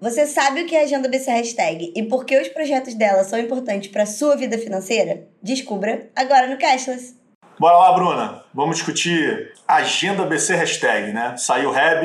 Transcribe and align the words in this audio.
Você 0.00 0.24
sabe 0.24 0.62
o 0.62 0.66
que 0.66 0.74
é 0.74 0.80
a 0.80 0.84
Agenda 0.84 1.10
BC 1.10 1.30
Hashtag 1.30 1.92
e 1.94 2.02
por 2.02 2.24
que 2.24 2.40
os 2.40 2.48
projetos 2.48 2.94
dela 2.94 3.22
são 3.22 3.38
importantes 3.38 3.90
para 3.90 4.06
sua 4.06 4.34
vida 4.34 4.56
financeira? 4.56 5.28
Descubra 5.42 6.08
agora 6.16 6.46
no 6.46 6.56
Cashless. 6.56 7.14
Bora 7.58 7.76
lá, 7.76 7.92
Bruna. 7.92 8.42
Vamos 8.54 8.76
discutir 8.76 9.52
Agenda 9.68 10.24
BC 10.24 10.54
Hashtag, 10.56 11.12
né? 11.12 11.36
Saiu 11.36 11.68
o 11.68 11.72
Reb, 11.72 12.02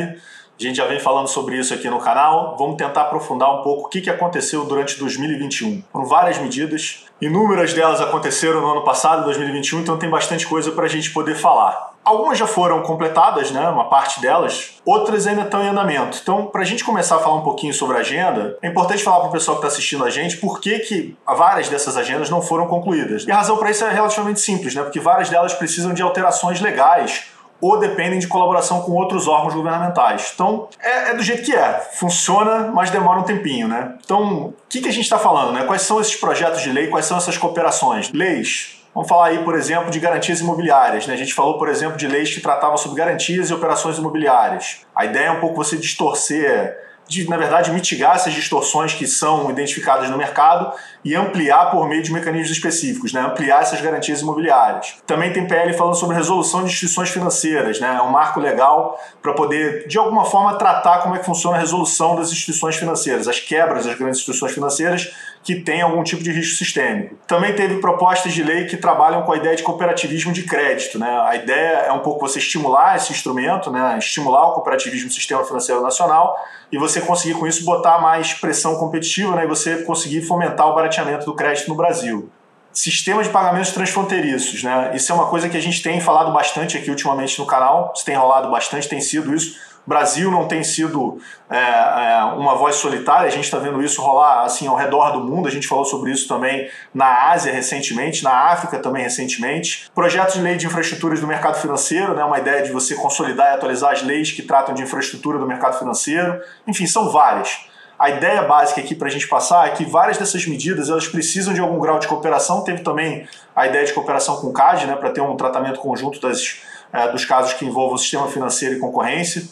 a 0.60 0.62
gente 0.62 0.76
já 0.76 0.86
vem 0.86 1.00
falando 1.00 1.29
sobre 1.29 1.58
isso 1.58 1.73
aqui 1.73 1.89
no 1.89 2.00
canal. 2.00 2.58
Vamos 2.60 2.76
tentar 2.76 3.04
aprofundar 3.04 3.62
um 3.62 3.63
pouco 3.63 3.88
o 3.88 3.89
que 3.89 4.09
aconteceu 4.09 4.66
durante 4.66 5.00
2021. 5.00 5.82
Foram 5.89 6.05
várias 6.05 6.38
medidas, 6.38 7.05
inúmeras 7.21 7.73
delas 7.73 8.02
aconteceram 8.02 8.59
no 8.59 8.71
ano 8.71 8.84
passado, 8.84 9.23
2021, 9.23 9.80
então 9.80 9.98
tem 9.98 10.09
bastante 10.09 10.46
coisa 10.46 10.70
para 10.73 10.84
a 10.84 10.89
gente 10.89 11.12
poder 11.12 11.36
falar. 11.36 11.95
Algumas 12.05 12.37
já 12.37 12.45
foram 12.45 12.83
completadas, 12.83 13.49
né, 13.49 13.67
uma 13.67 13.89
parte 13.89 14.21
delas, 14.21 14.75
outras 14.85 15.25
ainda 15.25 15.41
estão 15.41 15.63
em 15.63 15.69
andamento. 15.69 16.19
Então, 16.21 16.45
para 16.45 16.61
a 16.61 16.65
gente 16.65 16.83
começar 16.83 17.15
a 17.15 17.19
falar 17.19 17.37
um 17.37 17.41
pouquinho 17.41 17.73
sobre 17.73 17.97
a 17.97 18.01
agenda, 18.01 18.57
é 18.61 18.67
importante 18.67 19.04
falar 19.04 19.21
para 19.21 19.29
o 19.29 19.31
pessoal 19.31 19.57
que 19.57 19.65
está 19.65 19.73
assistindo 19.73 20.05
a 20.05 20.10
gente 20.11 20.37
por 20.37 20.61
que, 20.61 20.79
que 20.79 21.18
várias 21.25 21.68
dessas 21.68 21.97
agendas 21.97 22.29
não 22.29 22.43
foram 22.43 22.68
concluídas. 22.68 23.25
E 23.25 23.32
a 23.32 23.36
razão 23.36 23.57
para 23.57 23.71
isso 23.71 23.83
é 23.83 23.91
relativamente 23.91 24.39
simples, 24.39 24.75
né, 24.75 24.83
porque 24.83 24.99
várias 24.99 25.29
delas 25.29 25.54
precisam 25.55 25.93
de 25.93 26.04
alterações 26.04 26.61
legais 26.61 27.25
ou 27.60 27.79
dependem 27.79 28.19
de 28.19 28.27
colaboração 28.27 28.82
com 28.82 28.91
outros 28.91 29.27
órgãos 29.27 29.54
governamentais. 29.54 30.32
Então, 30.33 30.68
é, 30.79 31.10
é 31.10 31.13
do 31.13 31.24
jeito 31.24 31.43
que 31.43 31.55
é. 31.55 31.79
Funciona, 31.93 32.72
mas 32.73 32.91
demora 32.91 33.19
um 33.19 33.23
tempinho, 33.23 33.67
né? 33.67 33.95
Então, 34.03 34.47
o 34.47 34.53
que, 34.69 34.81
que 34.81 34.89
a 34.89 34.91
gente 34.91 35.05
está 35.05 35.17
falando, 35.17 35.53
né? 35.53 35.63
Quais 35.63 35.81
são 35.81 35.99
esses 35.99 36.16
projetos 36.16 36.61
de 36.61 36.72
lei, 36.72 36.88
quais 36.88 37.05
são 37.05 37.17
essas 37.17 37.38
cooperações? 37.38 38.11
Leis. 38.11 38.84
Vamos 38.95 39.09
falar 39.09 39.25
aí, 39.25 39.44
por 39.44 39.55
exemplo, 39.55 39.91
de 39.91 39.99
garantias 39.99 40.39
imobiliárias. 40.39 41.05
Né? 41.05 41.16
A 41.16 41.17
gente 41.17 41.33
falou, 41.33 41.58
por 41.58 41.67
exemplo, 41.67 41.97
de 41.97 42.08
leis 42.08 42.33
que 42.33 42.39
tratavam 42.39 42.77
sobre 42.77 42.97
garantias 42.97 43.49
e 43.49 43.53
operações 43.53 43.97
imobiliárias. 43.97 44.85
A 44.95 45.03
ideia 45.03 45.25
é 45.25 45.31
um 45.31 45.41
pouco 45.41 45.58
você 45.58 45.75
distorcer 45.75 46.85
de, 47.05 47.30
na 47.30 47.35
verdade, 47.35 47.71
mitigar 47.71 48.16
essas 48.16 48.33
distorções 48.33 48.94
que 48.94 49.05
são 49.05 49.52
identificadas 49.52 50.09
no 50.09 50.17
mercado 50.17 50.71
e 51.03 51.13
ampliar 51.13 51.69
por 51.71 51.87
meio 51.87 52.02
de 52.02 52.11
mecanismos 52.11 52.52
específicos, 52.52 53.11
né? 53.11 53.19
ampliar 53.19 53.61
essas 53.61 53.79
garantias 53.81 54.21
imobiliárias. 54.21 54.95
Também 55.05 55.31
tem 55.31 55.45
PL 55.45 55.73
falando 55.73 55.95
sobre 55.95 56.15
resolução 56.15 56.61
de 56.61 56.67
instituições 56.67 57.09
financeiras, 57.09 57.80
né? 57.81 57.97
é 57.99 58.02
um 58.02 58.09
marco 58.09 58.39
legal 58.39 58.99
para 59.21 59.33
poder, 59.33 59.87
de 59.87 59.97
alguma 59.97 60.25
forma, 60.25 60.57
tratar 60.57 60.99
como 60.99 61.15
é 61.15 61.19
que 61.19 61.25
funciona 61.25 61.57
a 61.57 61.59
resolução 61.59 62.15
das 62.15 62.31
instituições 62.31 62.77
financeiras, 62.77 63.27
as 63.27 63.39
quebras 63.39 63.85
das 63.85 63.95
grandes 63.95 64.19
instituições 64.19 64.53
financeiras 64.53 65.13
que 65.45 65.53
têm 65.53 65.83
algum 65.83 66.01
tipo 66.01 66.23
de 66.23 66.31
risco 66.31 66.57
sistêmico. 66.57 67.15
Também 67.27 67.53
teve 67.53 67.75
propostas 67.75 68.33
de 68.33 68.41
lei 68.41 68.65
que 68.65 68.75
trabalham 68.75 69.21
com 69.21 69.31
a 69.31 69.38
ideia 69.38 69.55
de 69.55 69.61
cooperativismo 69.61 70.33
de 70.33 70.41
crédito. 70.41 70.97
Né? 70.97 71.07
A 71.07 71.35
ideia 71.35 71.85
é 71.85 71.91
um 71.91 71.99
pouco 71.99 72.27
você 72.27 72.39
estimular 72.39 72.95
esse 72.95 73.11
instrumento, 73.11 73.69
né? 73.69 73.95
estimular 73.99 74.47
o 74.47 74.53
cooperativismo 74.53 75.05
no 75.05 75.13
sistema 75.13 75.45
financeiro 75.45 75.83
nacional 75.83 76.35
e 76.71 76.79
você 76.79 76.99
conseguir 76.99 77.35
com 77.35 77.45
isso 77.45 77.63
botar 77.63 77.99
mais 77.99 78.33
pressão 78.33 78.75
competitiva 78.77 79.35
né? 79.35 79.43
e 79.43 79.47
você 79.47 79.83
conseguir 79.83 80.23
fomentar 80.23 80.67
o 80.67 80.73
barateamento 80.73 81.27
do 81.27 81.35
crédito 81.35 81.69
no 81.69 81.75
Brasil. 81.75 82.27
Sistema 82.73 83.23
de 83.23 83.30
pagamentos 83.30 83.71
transfronteiriços, 83.71 84.61
né? 84.61 84.91
Isso 84.93 85.09
é 85.09 85.15
uma 85.15 85.27
coisa 85.27 85.47
que 85.47 85.55
a 85.55 85.61
gente 85.61 85.81
tem 85.81 86.02
falado 86.02 86.33
bastante 86.33 86.77
aqui 86.77 86.89
ultimamente 86.89 87.39
no 87.39 87.45
canal, 87.45 87.93
isso 87.95 88.03
tem 88.03 88.15
rolado 88.15 88.52
bastante, 88.52 88.89
tem 88.89 88.99
sido 88.99 89.33
isso 89.33 89.57
Brasil 89.86 90.31
não 90.31 90.47
tem 90.47 90.64
sido 90.64 91.19
é, 91.50 91.58
é, 91.58 92.23
uma 92.36 92.55
voz 92.55 92.75
solitária, 92.75 93.28
a 93.28 93.31
gente 93.31 93.44
está 93.44 93.59
vendo 93.59 93.83
isso 93.83 94.02
rolar 94.02 94.44
assim 94.44 94.67
ao 94.67 94.75
redor 94.75 95.11
do 95.11 95.23
mundo, 95.23 95.47
a 95.47 95.52
gente 95.52 95.67
falou 95.67 95.86
sobre 95.86 96.11
isso 96.11 96.27
também 96.27 96.69
na 96.94 97.30
Ásia 97.30 97.53
recentemente, 97.53 98.23
na 98.23 98.31
África 98.31 98.80
também 98.80 99.03
recentemente. 99.03 99.89
Projetos 99.94 100.36
de 100.36 100.42
lei 100.42 100.58
de 100.58 100.66
infraestruturas 100.66 101.22
do 101.22 101.27
mercado 101.27 101.55
financeiro, 101.59 102.16
né, 102.16 102.23
uma 102.23 102.39
ideia 102.39 102.64
de 102.64 102.72
você 102.72 102.95
consolidar 102.95 103.52
e 103.52 103.55
atualizar 103.55 103.92
as 103.92 104.02
leis 104.02 104.31
que 104.31 104.42
tratam 104.42 104.73
de 104.73 104.81
infraestrutura 104.81 105.38
do 105.38 105.45
mercado 105.45 105.77
financeiro, 105.77 106.42
enfim, 106.67 106.88
são 106.88 107.11
várias. 107.11 107.66
A 107.97 108.09
ideia 108.09 108.42
básica 108.42 108.81
aqui 108.81 108.94
para 108.94 109.08
a 109.08 109.11
gente 109.11 109.27
passar 109.27 109.67
é 109.67 109.72
que 109.72 109.86
várias 109.86 110.17
dessas 110.17 110.45
medidas 110.45 110.89
elas 110.89 111.08
precisam 111.08 111.53
de 111.53 111.61
algum 111.61 111.80
grau 111.80 111.97
de 111.97 112.08
cooperação. 112.08 112.61
Teve 112.61 112.81
também 112.81 113.25
a 113.55 113.67
ideia 113.67 113.86
de 113.86 113.94
cooperação 113.94 114.36
com 114.38 114.47
o 114.47 114.53
CAD, 114.53 114.86
né, 114.86 114.95
para 114.95 115.11
ter 115.11 115.22
um 115.22 115.36
tratamento 115.38 115.80
conjunto 115.80 116.20
das, 116.20 116.58
é, 116.92 117.08
dos 117.08 117.23
casos 117.23 117.54
que 117.54 117.65
envolvam 117.65 117.95
o 117.95 117.98
sistema 117.98 118.27
financeiro 118.27 118.76
e 118.76 118.80
concorrência. 118.80 119.43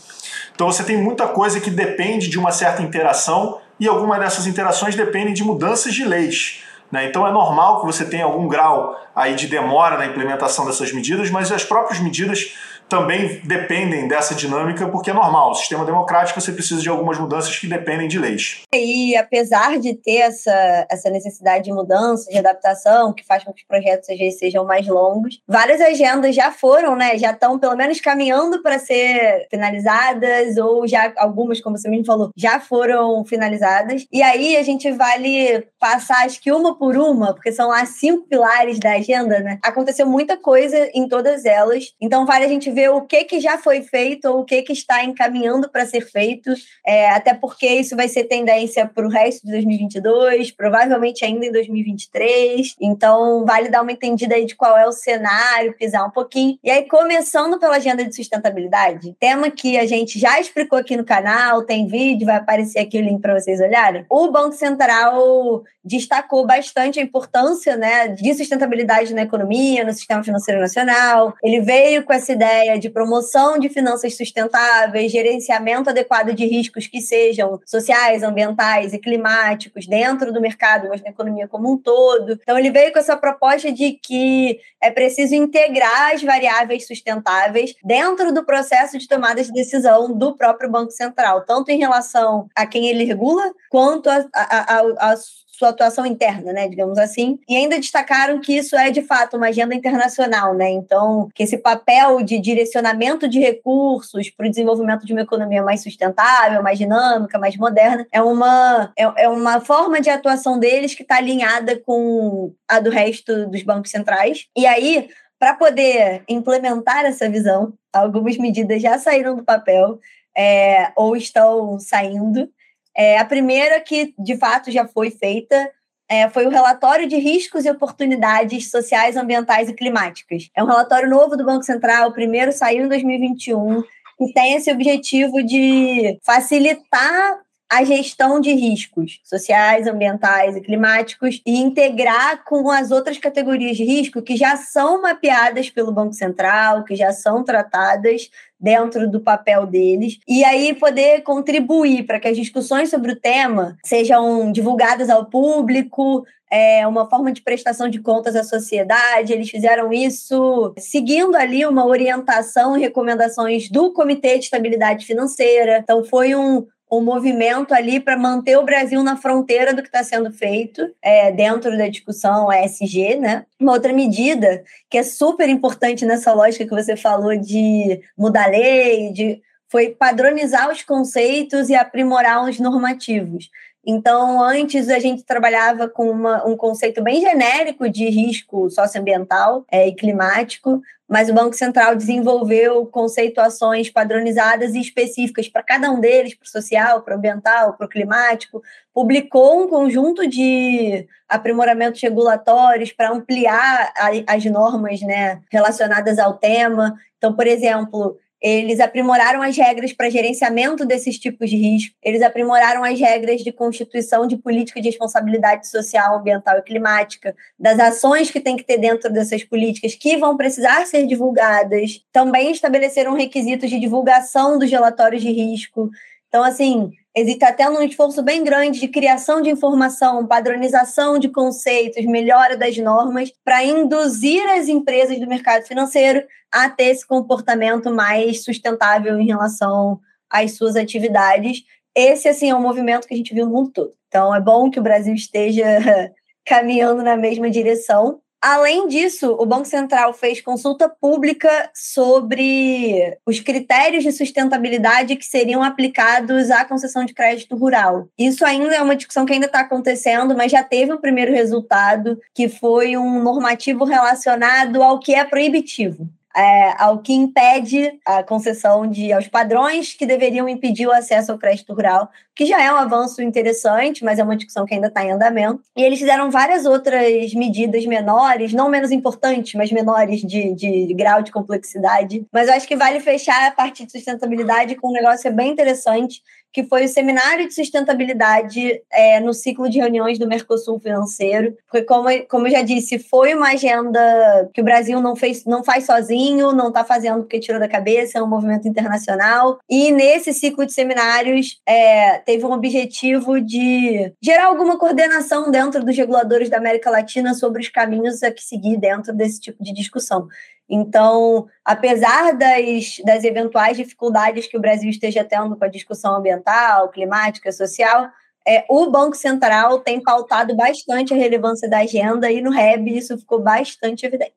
Então 0.53 0.71
você 0.71 0.83
tem 0.83 0.97
muita 0.97 1.27
coisa 1.27 1.59
que 1.59 1.69
depende 1.69 2.29
de 2.29 2.37
uma 2.37 2.51
certa 2.51 2.81
interação 2.81 3.59
e 3.79 3.87
algumas 3.87 4.19
dessas 4.19 4.47
interações 4.47 4.95
dependem 4.95 5.33
de 5.33 5.43
mudanças 5.43 5.93
de 5.93 6.05
leis. 6.05 6.63
Né? 6.91 7.07
Então 7.07 7.25
é 7.27 7.31
normal 7.31 7.79
que 7.79 7.87
você 7.87 8.05
tenha 8.05 8.25
algum 8.25 8.47
grau 8.47 8.95
aí 9.15 9.33
de 9.33 9.47
demora 9.47 9.97
na 9.97 10.05
implementação 10.05 10.65
dessas 10.65 10.93
medidas, 10.93 11.29
mas 11.31 11.51
as 11.51 11.63
próprias 11.63 11.99
medidas 11.99 12.53
também 12.93 13.41
dependem 13.43 14.07
dessa 14.07 14.35
dinâmica, 14.35 14.87
porque 14.87 15.09
é 15.09 15.13
normal. 15.13 15.49
O 15.49 15.55
sistema 15.55 15.83
democrático 15.83 16.39
você 16.39 16.51
precisa 16.51 16.79
de 16.79 16.87
algumas 16.87 17.17
mudanças 17.17 17.57
que 17.57 17.65
dependem 17.65 18.07
de 18.07 18.19
leis. 18.19 18.61
E 18.71 19.15
apesar 19.15 19.79
de 19.79 19.95
ter 19.95 20.17
essa, 20.17 20.85
essa 20.87 21.09
necessidade 21.09 21.63
de 21.63 21.73
mudança, 21.73 22.29
de 22.29 22.37
adaptação, 22.37 23.11
que 23.11 23.25
faz 23.25 23.43
com 23.43 23.51
que 23.51 23.61
os 23.61 23.67
projetos 23.67 24.07
às 24.11 24.17
vezes 24.19 24.37
sejam 24.37 24.63
mais 24.63 24.87
longos, 24.87 25.41
várias 25.47 25.81
agendas 25.81 26.35
já 26.35 26.51
foram, 26.51 26.95
né? 26.95 27.17
Já 27.17 27.31
estão 27.31 27.57
pelo 27.57 27.75
menos 27.75 27.99
caminhando 27.99 28.61
para 28.61 28.77
ser 28.77 29.47
finalizadas, 29.49 30.57
ou 30.57 30.87
já 30.87 31.11
algumas, 31.17 31.59
como 31.59 31.75
você 31.75 31.89
mesmo 31.89 32.05
falou, 32.05 32.29
já 32.37 32.59
foram 32.59 33.25
finalizadas. 33.25 34.05
E 34.11 34.21
aí 34.21 34.55
a 34.55 34.61
gente 34.61 34.91
vale 34.91 35.65
passar, 35.79 36.25
acho 36.25 36.39
que 36.39 36.51
uma 36.51 36.77
por 36.77 36.95
uma, 36.95 37.33
porque 37.33 37.51
são 37.51 37.69
lá 37.69 37.83
cinco 37.87 38.27
pilares 38.27 38.77
da 38.79 38.91
agenda, 38.91 39.39
né? 39.39 39.57
Aconteceu 39.63 40.05
muita 40.05 40.37
coisa 40.37 40.91
em 40.93 41.07
todas 41.07 41.43
elas, 41.43 41.85
então 41.99 42.23
vale 42.23 42.45
a 42.45 42.47
gente 42.47 42.69
ver 42.69 42.82
ver 42.83 42.89
o 42.89 43.01
que, 43.01 43.23
que 43.23 43.39
já 43.39 43.57
foi 43.57 43.81
feito 43.81 44.25
ou 44.25 44.41
o 44.41 44.45
que, 44.45 44.61
que 44.61 44.73
está 44.73 45.03
encaminhando 45.03 45.69
para 45.69 45.85
ser 45.85 46.01
feito, 46.01 46.53
é, 46.85 47.09
até 47.09 47.33
porque 47.33 47.67
isso 47.67 47.95
vai 47.95 48.07
ser 48.07 48.25
tendência 48.25 48.85
para 48.85 49.05
o 49.05 49.09
resto 49.09 49.45
de 49.45 49.51
2022, 49.51 50.51
provavelmente 50.51 51.23
ainda 51.23 51.45
em 51.45 51.51
2023. 51.51 52.75
Então, 52.81 53.45
vale 53.45 53.69
dar 53.69 53.81
uma 53.81 53.91
entendida 53.91 54.35
aí 54.35 54.45
de 54.45 54.55
qual 54.55 54.77
é 54.77 54.85
o 54.85 54.91
cenário, 54.91 55.75
pisar 55.77 56.05
um 56.05 56.11
pouquinho. 56.11 56.57
E 56.63 56.69
aí, 56.69 56.87
começando 56.87 57.57
pela 57.57 57.77
agenda 57.77 58.03
de 58.03 58.15
sustentabilidade, 58.15 59.15
tema 59.19 59.49
que 59.49 59.77
a 59.77 59.85
gente 59.85 60.19
já 60.19 60.39
explicou 60.39 60.77
aqui 60.77 60.97
no 60.97 61.05
canal, 61.05 61.63
tem 61.63 61.87
vídeo, 61.87 62.25
vai 62.25 62.37
aparecer 62.37 62.79
aqui 62.79 62.97
o 62.97 63.01
link 63.01 63.21
para 63.21 63.39
vocês 63.39 63.61
olharem. 63.61 64.05
O 64.09 64.29
Banco 64.31 64.53
Central 64.53 65.63
destacou 65.83 66.45
bastante 66.45 66.99
a 66.99 67.03
importância 67.03 67.75
né, 67.75 68.07
de 68.07 68.33
sustentabilidade 68.33 69.13
na 69.13 69.23
economia, 69.23 69.83
no 69.83 69.91
sistema 69.91 70.23
financeiro 70.23 70.61
nacional. 70.61 71.33
Ele 71.43 71.59
veio 71.59 72.03
com 72.03 72.13
essa 72.13 72.31
ideia 72.31 72.72
de 72.79 72.89
promoção 72.89 73.57
de 73.57 73.69
finanças 73.69 74.15
sustentáveis, 74.15 75.11
gerenciamento 75.11 75.89
adequado 75.89 76.33
de 76.33 76.45
riscos 76.45 76.87
que 76.87 77.01
sejam 77.01 77.59
sociais, 77.65 78.23
ambientais 78.23 78.93
e 78.93 78.99
climáticos 78.99 79.87
dentro 79.87 80.31
do 80.31 80.41
mercado, 80.41 80.89
mas 80.89 81.01
na 81.01 81.09
economia 81.09 81.47
como 81.47 81.71
um 81.71 81.77
todo. 81.77 82.39
Então, 82.41 82.57
ele 82.57 82.71
veio 82.71 82.91
com 82.91 82.99
essa 82.99 83.17
proposta 83.17 83.71
de 83.71 83.93
que 83.93 84.59
é 84.81 84.91
preciso 84.91 85.35
integrar 85.35 86.13
as 86.13 86.21
variáveis 86.21 86.87
sustentáveis 86.87 87.75
dentro 87.83 88.33
do 88.33 88.43
processo 88.43 88.97
de 88.97 89.07
tomada 89.07 89.43
de 89.43 89.51
decisão 89.51 90.11
do 90.11 90.35
próprio 90.35 90.69
Banco 90.69 90.91
Central, 90.91 91.41
tanto 91.45 91.69
em 91.69 91.79
relação 91.79 92.47
a 92.55 92.65
quem 92.65 92.87
ele 92.87 93.03
regula, 93.03 93.53
quanto 93.69 94.09
a, 94.09 94.25
a, 94.33 94.77
a, 94.77 95.11
a 95.11 95.15
sua 95.63 95.69
atuação 95.69 96.05
interna, 96.05 96.51
né, 96.51 96.67
digamos 96.67 96.97
assim. 96.97 97.39
E 97.47 97.55
ainda 97.55 97.79
destacaram 97.79 98.41
que 98.41 98.57
isso 98.57 98.75
é 98.75 98.91
de 98.91 99.01
fato 99.01 99.37
uma 99.37 99.47
agenda 99.47 99.73
internacional, 99.73 100.53
né? 100.53 100.69
Então, 100.69 101.29
que 101.33 101.43
esse 101.43 101.57
papel 101.57 102.21
de 102.21 102.37
direcionamento 102.39 103.27
de 103.27 103.39
recursos 103.39 104.29
para 104.29 104.47
o 104.47 104.49
desenvolvimento 104.49 105.05
de 105.05 105.13
uma 105.13 105.21
economia 105.21 105.63
mais 105.63 105.81
sustentável, 105.81 106.61
mais 106.61 106.77
dinâmica, 106.77 107.39
mais 107.39 107.55
moderna, 107.55 108.05
é 108.11 108.21
uma, 108.21 108.91
é, 108.97 109.23
é 109.23 109.29
uma 109.29 109.61
forma 109.61 110.01
de 110.01 110.09
atuação 110.09 110.59
deles 110.59 110.93
que 110.93 111.03
está 111.03 111.15
alinhada 111.15 111.79
com 111.79 112.53
a 112.67 112.79
do 112.79 112.89
resto 112.89 113.47
dos 113.47 113.63
bancos 113.63 113.91
centrais. 113.91 114.47
E 114.57 114.65
aí, 114.65 115.07
para 115.39 115.53
poder 115.53 116.23
implementar 116.27 117.05
essa 117.05 117.29
visão, 117.29 117.73
algumas 117.93 118.37
medidas 118.37 118.81
já 118.81 118.97
saíram 118.97 119.35
do 119.35 119.43
papel 119.43 119.99
é, 120.35 120.91
ou 120.95 121.15
estão 121.15 121.79
saindo. 121.79 122.49
É, 122.95 123.17
a 123.17 123.25
primeira 123.25 123.79
que, 123.79 124.13
de 124.17 124.37
fato, 124.37 124.71
já 124.71 124.87
foi 124.87 125.09
feita 125.09 125.71
é, 126.09 126.29
foi 126.29 126.45
o 126.45 126.49
relatório 126.49 127.07
de 127.07 127.15
riscos 127.17 127.65
e 127.65 127.71
oportunidades 127.71 128.69
sociais, 128.69 129.15
ambientais 129.15 129.69
e 129.69 129.73
climáticas. 129.73 130.49
É 130.55 130.63
um 130.63 130.67
relatório 130.67 131.09
novo 131.09 131.35
do 131.35 131.45
Banco 131.45 131.63
Central, 131.63 132.09
o 132.09 132.13
primeiro 132.13 132.51
saiu 132.51 132.85
em 132.85 132.89
2021, 132.89 133.81
que 134.17 134.33
tem 134.33 134.53
esse 134.55 134.71
objetivo 134.71 135.41
de 135.43 136.19
facilitar 136.23 137.39
a 137.73 137.83
gestão 137.83 138.39
de 138.39 138.53
riscos 138.53 139.19
sociais, 139.23 139.87
ambientais 139.87 140.55
e 140.55 140.61
climáticos 140.61 141.41
e 141.43 141.57
integrar 141.57 142.43
com 142.43 142.69
as 142.69 142.91
outras 142.91 143.17
categorias 143.17 143.75
de 143.75 143.83
risco 143.83 144.21
que 144.21 144.37
já 144.37 144.55
são 144.55 145.01
mapeadas 145.01 145.71
pelo 145.71 145.91
Banco 145.91 146.13
Central, 146.13 146.83
que 146.83 146.95
já 146.95 147.11
são 147.11 147.43
tratadas 147.43 148.29
dentro 148.59 149.09
do 149.09 149.19
papel 149.19 149.65
deles, 149.65 150.19
e 150.27 150.43
aí 150.45 150.73
poder 150.75 151.21
contribuir 151.21 152.05
para 152.05 152.19
que 152.19 152.27
as 152.27 152.37
discussões 152.37 152.89
sobre 152.89 153.11
o 153.11 153.19
tema 153.19 153.75
sejam 153.83 154.51
divulgadas 154.51 155.09
ao 155.09 155.25
público, 155.25 156.23
é 156.51 156.85
uma 156.87 157.09
forma 157.09 157.31
de 157.31 157.41
prestação 157.41 157.89
de 157.89 157.99
contas 157.99 158.35
à 158.35 158.43
sociedade. 158.43 159.33
Eles 159.33 159.49
fizeram 159.49 159.91
isso 159.91 160.71
seguindo 160.77 161.35
ali 161.35 161.65
uma 161.65 161.83
orientação 161.83 162.77
e 162.77 162.81
recomendações 162.81 163.67
do 163.69 163.91
Comitê 163.91 164.37
de 164.37 164.45
Estabilidade 164.45 165.03
Financeira. 165.03 165.79
Então, 165.79 166.03
foi 166.03 166.35
um, 166.35 166.67
um 166.97 167.03
movimento 167.03 167.73
ali 167.73 167.99
para 167.99 168.17
manter 168.17 168.57
o 168.57 168.63
Brasil 168.63 169.01
na 169.03 169.17
fronteira 169.17 169.73
do 169.73 169.81
que 169.81 169.87
está 169.87 170.03
sendo 170.03 170.31
feito 170.31 170.81
é, 171.01 171.31
dentro 171.31 171.77
da 171.77 171.87
discussão 171.87 172.51
ESG, 172.51 173.15
né? 173.15 173.45
Uma 173.59 173.73
outra 173.73 173.91
medida 173.91 174.63
que 174.89 174.97
é 174.97 175.03
super 175.03 175.49
importante 175.49 176.05
nessa 176.05 176.33
lógica 176.33 176.65
que 176.65 176.69
você 176.69 176.95
falou 176.95 177.35
de 177.35 178.01
mudar 178.17 178.47
lei, 178.47 179.11
de 179.11 179.41
foi 179.69 179.89
padronizar 179.89 180.71
os 180.71 180.83
conceitos 180.83 181.67
e 181.67 181.73
aprimorar 181.73 182.47
os 182.47 182.59
normativos. 182.59 183.49
Então, 183.85 184.41
antes 184.41 184.87
a 184.87 184.97
gente 184.97 185.23
trabalhava 185.23 185.89
com 185.89 186.09
uma, 186.09 186.47
um 186.47 186.55
conceito 186.55 187.03
bem 187.03 187.19
genérico 187.19 187.89
de 187.89 188.09
risco 188.09 188.69
socioambiental 188.69 189.65
é, 189.69 189.87
e 189.87 189.93
climático, 189.93 190.81
mas 191.07 191.29
o 191.29 191.33
Banco 191.33 191.53
Central 191.53 191.95
desenvolveu 191.95 192.85
conceituações 192.85 193.89
padronizadas 193.89 194.73
e 194.73 194.79
específicas 194.79 195.49
para 195.49 195.61
cada 195.61 195.91
um 195.91 195.99
deles, 195.99 196.33
para 196.33 196.45
o 196.45 196.49
social, 196.49 197.01
para 197.01 197.13
o 197.13 197.17
ambiental, 197.17 197.73
para 197.73 197.85
o 197.85 197.89
climático, 197.89 198.63
publicou 198.93 199.61
um 199.61 199.67
conjunto 199.67 200.25
de 200.25 201.05
aprimoramentos 201.27 202.01
regulatórios 202.01 202.93
para 202.93 203.11
ampliar 203.11 203.91
a, 203.97 204.33
as 204.33 204.45
normas 204.45 205.01
né, 205.01 205.41
relacionadas 205.51 206.17
ao 206.19 206.35
tema. 206.35 206.95
Então, 207.17 207.33
por 207.33 207.47
exemplo, 207.47 208.17
eles 208.43 208.81
aprimoraram 208.81 209.41
as 209.41 209.55
regras 209.55 209.93
para 209.93 210.09
gerenciamento 210.09 210.85
desses 210.85 211.17
tipos 211.17 211.49
de 211.49 211.55
risco, 211.55 211.95
eles 212.03 212.21
aprimoraram 212.21 212.83
as 212.83 212.99
regras 212.99 213.41
de 213.41 213.53
constituição 213.53 214.27
de 214.27 214.35
política 214.35 214.81
de 214.81 214.89
responsabilidade 214.89 215.69
social, 215.69 216.17
ambiental 216.17 216.57
e 216.57 216.61
climática, 216.61 217.33
das 217.57 217.79
ações 217.79 218.29
que 218.29 218.41
tem 218.41 218.57
que 218.57 218.65
ter 218.65 218.77
dentro 218.77 219.09
dessas 219.09 219.45
políticas 219.45 219.95
que 219.95 220.17
vão 220.17 220.35
precisar 220.35 220.85
ser 220.85 221.07
divulgadas, 221.07 222.03
também 222.11 222.51
estabeleceram 222.51 223.15
requisitos 223.15 223.69
de 223.69 223.79
divulgação 223.79 224.59
dos 224.59 224.69
relatórios 224.69 225.21
de 225.21 225.31
risco. 225.31 225.89
Então, 226.27 226.43
assim, 226.43 226.91
Existe 227.15 227.45
até 227.45 227.69
um 227.69 227.79
esforço 227.83 228.23
bem 228.23 228.43
grande 228.43 228.79
de 228.79 228.87
criação 228.87 229.39
de 229.39 229.51
informação, 229.51 230.25
padronização 230.25 231.19
de 231.19 231.29
conceitos, 231.29 232.03
melhora 232.05 232.57
das 232.57 232.75
normas, 232.77 233.31
para 233.45 233.63
induzir 233.63 234.43
as 234.49 234.67
empresas 234.67 235.19
do 235.19 235.27
mercado 235.27 235.63
financeiro 235.63 236.25
a 236.51 236.67
ter 236.69 236.85
esse 236.85 237.05
comportamento 237.05 237.91
mais 237.91 238.43
sustentável 238.43 239.19
em 239.19 239.27
relação 239.27 239.99
às 240.27 240.53
suas 240.53 240.75
atividades. 240.75 241.63
Esse, 241.95 242.27
assim, 242.27 242.49
é 242.49 242.55
um 242.55 242.61
movimento 242.61 243.07
que 243.07 243.13
a 243.13 243.17
gente 243.17 243.33
viu 243.33 243.45
no 243.45 243.51
mundo 243.51 243.69
todo. 243.71 243.93
Então, 244.07 244.33
é 244.33 244.41
bom 244.41 244.71
que 244.71 244.79
o 244.79 244.83
Brasil 244.83 245.13
esteja 245.13 245.63
caminhando 246.43 247.03
na 247.03 247.15
mesma 247.15 247.47
direção. 247.47 248.22
Além 248.45 248.89
disso, 248.89 249.37
o 249.39 249.45
Banco 249.45 249.63
Central 249.63 250.13
fez 250.13 250.41
consulta 250.41 250.89
pública 250.89 251.71
sobre 251.73 253.17
os 253.25 253.39
critérios 253.39 254.03
de 254.03 254.11
sustentabilidade 254.11 255.15
que 255.15 255.23
seriam 255.23 255.63
aplicados 255.63 256.51
à 256.51 256.65
concessão 256.65 257.05
de 257.05 257.13
crédito 257.13 257.55
rural. 257.55 258.09
Isso 258.19 258.43
ainda 258.43 258.75
é 258.75 258.81
uma 258.81 258.97
discussão 258.97 259.25
que 259.25 259.31
ainda 259.31 259.45
está 259.45 259.61
acontecendo, 259.61 260.35
mas 260.35 260.51
já 260.51 260.61
teve 260.61 260.91
um 260.91 260.99
primeiro 260.99 261.31
resultado, 261.31 262.19
que 262.35 262.49
foi 262.49 262.97
um 262.97 263.23
normativo 263.23 263.85
relacionado 263.85 264.83
ao 264.83 264.99
que 264.99 265.15
é 265.15 265.23
proibitivo 265.23 266.09
é, 266.35 266.73
ao 266.81 266.99
que 266.99 267.13
impede 267.13 267.99
a 268.05 268.23
concessão 268.23 268.87
de 268.87 269.13
aos 269.13 269.27
padrões 269.27 269.93
que 269.93 270.05
deveriam 270.05 270.49
impedir 270.49 270.87
o 270.87 270.91
acesso 270.91 271.31
ao 271.31 271.37
crédito 271.37 271.73
rural, 271.73 272.09
que 272.35 272.45
já 272.45 272.61
é 272.61 272.71
um 272.73 272.77
avanço 272.77 273.21
interessante, 273.21 274.03
mas 274.03 274.17
é 274.17 274.23
uma 274.23 274.35
discussão 274.35 274.65
que 274.65 274.73
ainda 274.73 274.87
está 274.87 275.05
em 275.05 275.11
andamento. 275.11 275.61
E 275.75 275.83
eles 275.83 275.99
fizeram 275.99 276.31
várias 276.31 276.65
outras 276.65 277.33
medidas 277.33 277.85
menores, 277.85 278.53
não 278.53 278.69
menos 278.69 278.91
importantes, 278.91 279.53
mas 279.53 279.71
menores 279.71 280.21
de, 280.21 280.53
de, 280.55 280.87
de 280.87 280.93
grau 280.93 281.21
de 281.21 281.31
complexidade. 281.31 282.25
Mas 282.31 282.47
eu 282.47 282.55
acho 282.55 282.67
que 282.67 282.75
vale 282.75 282.99
fechar 282.99 283.47
a 283.47 283.51
parte 283.51 283.85
de 283.85 283.91
sustentabilidade 283.91 284.75
com 284.75 284.89
um 284.89 284.93
negócio 284.93 285.31
bem 285.31 285.51
interessante, 285.51 286.21
que 286.53 286.63
foi 286.63 286.85
o 286.85 286.87
Seminário 286.87 287.47
de 287.47 287.53
Sustentabilidade 287.55 288.79
é, 288.91 289.19
no 289.19 289.33
ciclo 289.33 289.67
de 289.67 289.79
reuniões 289.79 290.19
do 290.19 290.27
Mercosul 290.27 290.79
Financeiro. 290.79 291.57
Porque, 291.69 291.83
como, 291.85 292.07
como 292.27 292.47
eu 292.47 292.51
já 292.51 292.61
disse, 292.61 292.99
foi 292.99 293.33
uma 293.33 293.49
agenda 293.49 294.49
que 294.53 294.61
o 294.61 294.63
Brasil 294.63 295.01
não, 295.01 295.15
fez, 295.15 295.43
não 295.45 295.63
faz 295.63 295.87
sozinho, 295.87 296.51
não 296.51 296.67
está 296.67 296.85
fazendo 296.85 297.23
porque 297.23 297.39
tirou 297.39 297.59
da 297.59 297.67
cabeça, 297.67 298.19
é 298.19 298.23
um 298.23 298.27
movimento 298.27 298.67
internacional. 298.67 299.57
E 299.67 299.91
nesse 299.91 300.31
ciclo 300.31 300.63
de 300.65 300.73
seminários, 300.73 301.59
é, 301.67 302.19
teve 302.19 302.45
um 302.45 302.51
objetivo 302.51 303.41
de 303.41 304.13
gerar 304.21 304.45
alguma 304.45 304.77
coordenação 304.77 305.49
dentro 305.49 305.83
dos 305.83 305.97
reguladores 305.97 306.49
da 306.49 306.57
América 306.57 306.91
Latina 306.91 307.33
sobre 307.33 307.61
os 307.61 307.69
caminhos 307.69 308.21
a 308.21 308.31
que 308.31 308.43
seguir 308.43 308.77
dentro 308.77 309.11
desse 309.11 309.41
tipo 309.41 309.63
de 309.63 309.73
discussão. 309.73 310.27
Então, 310.69 311.47
apesar 311.63 312.33
das, 312.33 312.97
das 313.05 313.23
eventuais 313.23 313.77
dificuldades 313.77 314.47
que 314.47 314.57
o 314.57 314.61
Brasil 314.61 314.89
esteja 314.89 315.23
tendo 315.23 315.55
com 315.55 315.65
a 315.65 315.69
discussão 315.69 316.15
ambiental, 316.15 316.89
climática, 316.89 317.51
social, 317.51 318.09
é, 318.47 318.65
o 318.69 318.89
Banco 318.89 319.15
Central 319.15 319.79
tem 319.79 320.01
pautado 320.01 320.55
bastante 320.55 321.13
a 321.13 321.17
relevância 321.17 321.69
da 321.69 321.79
agenda 321.79 322.31
e 322.31 322.41
no 322.41 322.51
REB 322.51 322.89
isso 322.89 323.17
ficou 323.17 323.39
bastante 323.39 324.05
evidente. 324.05 324.33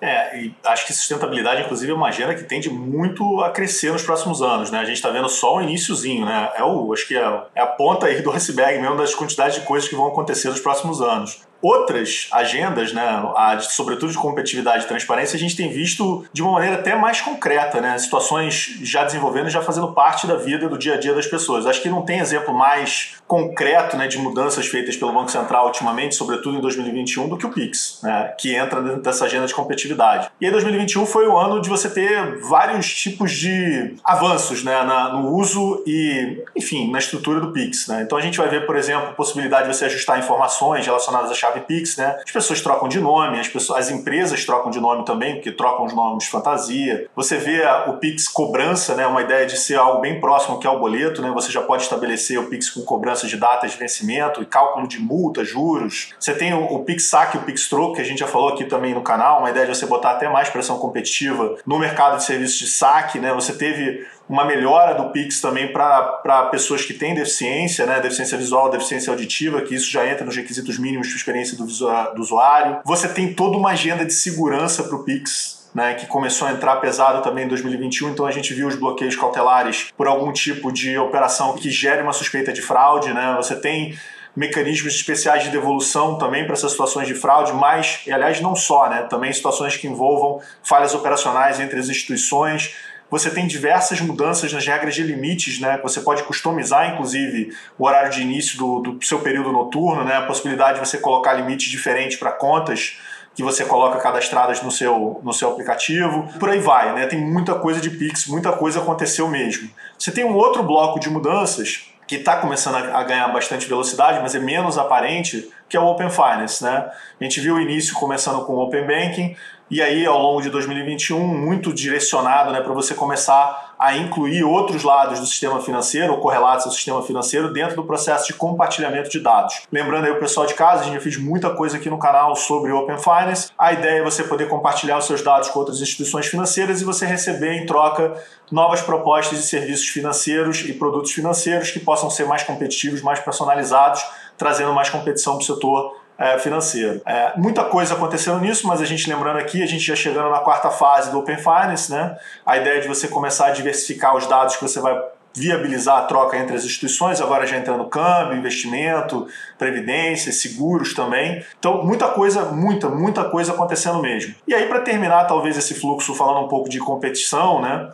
É, 0.00 0.38
e 0.38 0.54
acho 0.64 0.86
que 0.86 0.94
sustentabilidade, 0.94 1.60
inclusive, 1.60 1.92
é 1.92 1.94
uma 1.94 2.08
agenda 2.08 2.34
que 2.34 2.44
tende 2.44 2.70
muito 2.70 3.42
a 3.42 3.50
crescer 3.50 3.92
nos 3.92 4.02
próximos 4.02 4.40
anos, 4.40 4.70
né? 4.70 4.78
A 4.78 4.84
gente 4.84 4.96
está 4.96 5.10
vendo 5.10 5.28
só 5.28 5.56
o 5.56 5.60
iníciozinho, 5.60 6.24
né? 6.24 6.50
É 6.56 6.64
o, 6.64 6.90
acho 6.94 7.06
que 7.06 7.14
é, 7.14 7.42
é 7.54 7.60
a 7.60 7.66
ponta 7.66 8.06
aí 8.06 8.22
do 8.22 8.32
iceberg 8.32 8.80
mesmo 8.80 8.96
das 8.96 9.14
quantidades 9.14 9.56
de 9.56 9.66
coisas 9.66 9.86
que 9.86 9.94
vão 9.94 10.06
acontecer 10.06 10.48
nos 10.48 10.60
próximos 10.60 11.02
anos 11.02 11.49
outras 11.62 12.28
agendas, 12.32 12.92
né, 12.92 13.02
a, 13.36 13.58
sobretudo 13.60 14.12
de 14.12 14.18
competitividade 14.18 14.84
e 14.84 14.88
transparência, 14.88 15.36
a 15.36 15.38
gente 15.38 15.56
tem 15.56 15.70
visto 15.70 16.24
de 16.32 16.42
uma 16.42 16.52
maneira 16.52 16.76
até 16.76 16.94
mais 16.94 17.20
concreta, 17.20 17.80
né, 17.80 17.98
situações 17.98 18.78
já 18.82 19.04
desenvolvendo 19.04 19.48
já 19.48 19.62
fazendo 19.62 19.92
parte 19.92 20.26
da 20.26 20.36
vida, 20.36 20.68
do 20.68 20.78
dia 20.78 20.94
a 20.94 20.96
dia 20.98 21.14
das 21.14 21.26
pessoas. 21.26 21.66
Acho 21.66 21.82
que 21.82 21.88
não 21.88 22.02
tem 22.02 22.20
exemplo 22.20 22.54
mais 22.54 23.16
concreto 23.26 23.96
né, 23.96 24.08
de 24.08 24.18
mudanças 24.18 24.66
feitas 24.66 24.96
pelo 24.96 25.12
Banco 25.12 25.30
Central 25.30 25.66
ultimamente, 25.66 26.14
sobretudo 26.14 26.58
em 26.58 26.60
2021, 26.60 27.28
do 27.28 27.36
que 27.36 27.46
o 27.46 27.50
PIX, 27.50 28.00
né, 28.02 28.34
que 28.38 28.54
entra 28.54 28.82
dentro 28.82 29.02
dessa 29.02 29.24
agenda 29.24 29.46
de 29.46 29.54
competitividade. 29.54 30.30
E 30.40 30.46
aí 30.46 30.52
2021 30.52 31.06
foi 31.06 31.26
o 31.26 31.36
ano 31.36 31.60
de 31.60 31.68
você 31.68 31.88
ter 31.88 32.40
vários 32.40 32.92
tipos 32.94 33.32
de 33.32 33.94
avanços 34.04 34.64
né, 34.64 34.82
na, 34.82 35.10
no 35.10 35.30
uso 35.34 35.82
e, 35.86 36.42
enfim, 36.56 36.90
na 36.90 36.98
estrutura 36.98 37.40
do 37.40 37.52
PIX. 37.52 37.88
Né? 37.88 38.02
Então 38.02 38.18
a 38.18 38.20
gente 38.20 38.38
vai 38.38 38.48
ver, 38.48 38.66
por 38.66 38.76
exemplo, 38.76 39.10
a 39.10 39.12
possibilidade 39.12 39.68
de 39.68 39.76
você 39.76 39.84
ajustar 39.84 40.18
informações 40.18 40.84
relacionadas 40.84 41.30
à 41.30 41.34
chave 41.50 41.60
Pix, 41.60 41.96
né? 41.96 42.18
As 42.24 42.30
pessoas 42.30 42.60
trocam 42.60 42.88
de 42.88 43.00
nome, 43.00 43.38
as, 43.38 43.48
pessoas, 43.48 43.80
as 43.80 43.90
empresas 43.90 44.44
trocam 44.44 44.70
de 44.70 44.80
nome 44.80 45.04
também, 45.04 45.34
porque 45.34 45.52
trocam 45.52 45.84
os 45.84 45.92
nomes 45.92 46.24
de 46.24 46.30
fantasia. 46.30 47.08
Você 47.14 47.36
vê 47.36 47.62
o 47.88 47.94
Pix 47.94 48.28
cobrança, 48.28 48.94
né? 48.94 49.06
Uma 49.06 49.22
ideia 49.22 49.46
de 49.46 49.58
ser 49.58 49.76
algo 49.76 50.00
bem 50.00 50.20
próximo 50.20 50.58
que 50.58 50.66
é 50.66 50.70
o 50.70 50.78
boleto, 50.78 51.20
né? 51.20 51.30
Você 51.32 51.50
já 51.50 51.62
pode 51.62 51.82
estabelecer 51.82 52.38
o 52.38 52.48
Pix 52.48 52.70
com 52.70 52.82
cobrança 52.82 53.26
de 53.26 53.36
datas 53.36 53.72
de 53.72 53.78
vencimento 53.78 54.42
e 54.42 54.46
cálculo 54.46 54.86
de 54.86 54.98
multa, 55.00 55.44
juros. 55.44 56.14
Você 56.18 56.34
tem 56.34 56.54
o, 56.54 56.64
o 56.64 56.84
Pix 56.84 57.08
saque 57.08 57.36
o 57.36 57.42
Pix 57.42 57.68
troco, 57.68 57.94
que 57.94 58.00
a 58.00 58.04
gente 58.04 58.18
já 58.18 58.26
falou 58.26 58.50
aqui 58.50 58.64
também 58.64 58.94
no 58.94 59.02
canal, 59.02 59.40
uma 59.40 59.50
ideia 59.50 59.66
de 59.66 59.74
você 59.74 59.86
botar 59.86 60.12
até 60.12 60.28
mais 60.28 60.48
pressão 60.48 60.78
competitiva 60.78 61.56
no 61.66 61.78
mercado 61.78 62.18
de 62.18 62.24
serviços 62.24 62.58
de 62.58 62.66
saque, 62.68 63.18
né? 63.18 63.32
Você 63.32 63.52
teve 63.52 64.06
uma 64.30 64.44
melhora 64.44 64.94
do 64.94 65.10
Pix 65.10 65.40
também 65.40 65.72
para 65.72 66.46
pessoas 66.52 66.84
que 66.84 66.94
têm 66.94 67.16
deficiência, 67.16 67.84
né, 67.84 67.98
deficiência 67.98 68.38
visual, 68.38 68.70
deficiência 68.70 69.10
auditiva, 69.10 69.60
que 69.62 69.74
isso 69.74 69.90
já 69.90 70.06
entra 70.06 70.24
nos 70.24 70.36
requisitos 70.36 70.78
mínimos 70.78 71.08
de 71.08 71.16
experiência 71.16 71.56
do, 71.56 71.66
do 71.66 72.22
usuário. 72.22 72.78
Você 72.84 73.08
tem 73.08 73.34
toda 73.34 73.56
uma 73.56 73.70
agenda 73.70 74.04
de 74.04 74.14
segurança 74.14 74.84
para 74.84 74.94
o 74.94 75.02
Pix, 75.02 75.68
né, 75.74 75.94
que 75.94 76.06
começou 76.06 76.46
a 76.46 76.52
entrar 76.52 76.76
pesado 76.76 77.22
também 77.22 77.44
em 77.44 77.48
2021, 77.48 78.10
então 78.10 78.24
a 78.24 78.30
gente 78.30 78.54
viu 78.54 78.68
os 78.68 78.76
bloqueios 78.76 79.16
cautelares 79.16 79.88
por 79.96 80.06
algum 80.06 80.32
tipo 80.32 80.70
de 80.70 80.96
operação 80.96 81.56
que 81.56 81.68
gere 81.68 82.00
uma 82.00 82.12
suspeita 82.12 82.52
de 82.52 82.62
fraude. 82.62 83.12
Né? 83.12 83.34
Você 83.36 83.56
tem 83.56 83.98
mecanismos 84.36 84.94
especiais 84.94 85.42
de 85.42 85.50
devolução 85.50 86.16
também 86.16 86.44
para 86.44 86.52
essas 86.52 86.70
situações 86.70 87.08
de 87.08 87.14
fraude, 87.14 87.52
mas, 87.52 88.02
e 88.06 88.12
aliás, 88.12 88.40
não 88.40 88.54
só, 88.54 88.88
né, 88.88 89.02
também 89.10 89.32
situações 89.32 89.76
que 89.76 89.88
envolvam 89.88 90.40
falhas 90.62 90.94
operacionais 90.94 91.58
entre 91.58 91.80
as 91.80 91.88
instituições 91.88 92.76
você 93.10 93.30
tem 93.30 93.46
diversas 93.46 94.00
mudanças 94.00 94.52
nas 94.52 94.64
regras 94.64 94.94
de 94.94 95.02
limites, 95.02 95.60
né? 95.60 95.78
Você 95.82 96.00
pode 96.00 96.22
customizar, 96.22 96.94
inclusive, 96.94 97.52
o 97.78 97.86
horário 97.86 98.10
de 98.10 98.22
início 98.22 98.56
do, 98.56 98.80
do 98.80 99.04
seu 99.04 99.18
período 99.18 99.50
noturno, 99.52 100.04
né? 100.04 100.16
A 100.16 100.22
possibilidade 100.22 100.80
de 100.80 100.86
você 100.86 100.98
colocar 100.98 101.32
limites 101.34 101.68
diferentes 101.68 102.16
para 102.16 102.30
contas 102.30 102.98
que 103.34 103.42
você 103.42 103.64
coloca 103.64 103.98
cadastradas 103.98 104.62
no 104.62 104.70
seu, 104.70 105.20
no 105.22 105.32
seu 105.32 105.50
aplicativo. 105.50 106.28
Por 106.38 106.50
aí 106.50 106.60
vai, 106.60 106.94
né? 106.94 107.06
Tem 107.06 107.20
muita 107.20 107.54
coisa 107.54 107.80
de 107.80 107.90
Pix, 107.90 108.26
muita 108.26 108.52
coisa 108.52 108.80
aconteceu 108.80 109.28
mesmo. 109.28 109.68
Você 109.98 110.10
tem 110.10 110.24
um 110.24 110.34
outro 110.34 110.62
bloco 110.62 111.00
de 111.00 111.08
mudanças 111.10 111.90
que 112.06 112.16
está 112.16 112.38
começando 112.38 112.74
a 112.74 113.04
ganhar 113.04 113.28
bastante 113.28 113.68
velocidade, 113.68 114.18
mas 114.20 114.34
é 114.34 114.40
menos 114.40 114.76
aparente, 114.76 115.48
que 115.68 115.76
é 115.76 115.80
o 115.80 115.84
Open 115.86 116.10
Finance. 116.10 116.62
Né? 116.62 116.90
A 117.20 117.24
gente 117.24 117.40
viu 117.40 117.54
o 117.54 117.60
início 117.60 117.94
começando 117.94 118.44
com 118.44 118.54
o 118.54 118.58
Open 118.58 118.84
Banking, 118.84 119.36
E 119.70 119.80
aí, 119.80 120.04
ao 120.04 120.18
longo 120.18 120.42
de 120.42 120.50
2021, 120.50 121.24
muito 121.24 121.72
direcionado 121.72 122.50
né, 122.50 122.60
para 122.60 122.72
você 122.72 122.92
começar 122.92 123.70
a 123.78 123.96
incluir 123.96 124.42
outros 124.42 124.82
lados 124.82 125.20
do 125.20 125.26
sistema 125.26 125.62
financeiro, 125.62 126.12
ou 126.12 126.18
correlatos 126.18 126.66
ao 126.66 126.72
sistema 126.72 127.00
financeiro, 127.02 127.52
dentro 127.52 127.76
do 127.76 127.84
processo 127.84 128.26
de 128.26 128.34
compartilhamento 128.34 129.08
de 129.08 129.20
dados. 129.20 129.62
Lembrando 129.70 130.06
aí 130.06 130.10
o 130.10 130.18
pessoal 130.18 130.44
de 130.44 130.54
casa, 130.54 130.80
a 130.80 130.84
gente 130.84 130.94
já 130.94 131.00
fez 131.00 131.16
muita 131.16 131.50
coisa 131.50 131.76
aqui 131.76 131.88
no 131.88 132.00
canal 132.00 132.34
sobre 132.34 132.72
Open 132.72 132.98
Finance. 132.98 133.52
A 133.56 133.72
ideia 133.72 134.00
é 134.00 134.02
você 134.02 134.24
poder 134.24 134.48
compartilhar 134.48 134.98
os 134.98 135.04
seus 135.04 135.22
dados 135.22 135.48
com 135.50 135.60
outras 135.60 135.80
instituições 135.80 136.26
financeiras 136.26 136.82
e 136.82 136.84
você 136.84 137.06
receber 137.06 137.52
em 137.52 137.64
troca 137.64 138.20
novas 138.50 138.82
propostas 138.82 139.38
de 139.38 139.44
serviços 139.44 139.86
financeiros 139.86 140.62
e 140.68 140.72
produtos 140.72 141.12
financeiros 141.12 141.70
que 141.70 141.78
possam 141.78 142.10
ser 142.10 142.26
mais 142.26 142.42
competitivos, 142.42 143.02
mais 143.02 143.20
personalizados, 143.20 144.04
trazendo 144.36 144.72
mais 144.72 144.90
competição 144.90 145.34
para 145.34 145.42
o 145.42 145.46
setor 145.46 145.99
é, 146.20 146.38
financeiro. 146.38 147.00
É, 147.06 147.32
muita 147.38 147.64
coisa 147.64 147.94
acontecendo 147.94 148.38
nisso, 148.40 148.66
mas 148.66 148.82
a 148.82 148.84
gente 148.84 149.08
lembrando 149.08 149.38
aqui, 149.38 149.62
a 149.62 149.66
gente 149.66 149.82
já 149.82 149.96
chegando 149.96 150.28
na 150.28 150.40
quarta 150.40 150.70
fase 150.70 151.10
do 151.10 151.18
Open 151.18 151.38
Finance, 151.38 151.90
né? 151.90 152.14
A 152.44 152.58
ideia 152.58 152.78
de 152.78 152.86
você 152.86 153.08
começar 153.08 153.46
a 153.46 153.50
diversificar 153.50 154.14
os 154.14 154.26
dados 154.26 154.56
que 154.56 154.62
você 154.62 154.80
vai 154.80 155.00
viabilizar 155.34 155.96
a 155.96 156.02
troca 156.02 156.36
entre 156.36 156.56
as 156.56 156.64
instituições, 156.64 157.20
agora 157.20 157.46
já 157.46 157.56
entrando 157.56 157.88
câmbio, 157.88 158.36
investimento, 158.36 159.28
previdência, 159.56 160.30
seguros 160.30 160.92
também. 160.92 161.42
Então, 161.58 161.84
muita 161.84 162.08
coisa, 162.08 162.46
muita, 162.46 162.88
muita 162.88 163.24
coisa 163.24 163.52
acontecendo 163.52 164.02
mesmo. 164.02 164.34
E 164.46 164.54
aí, 164.54 164.66
para 164.66 164.80
terminar, 164.80 165.24
talvez 165.24 165.56
esse 165.56 165.74
fluxo 165.74 166.14
falando 166.14 166.44
um 166.44 166.48
pouco 166.48 166.68
de 166.68 166.78
competição, 166.80 167.62
né? 167.62 167.88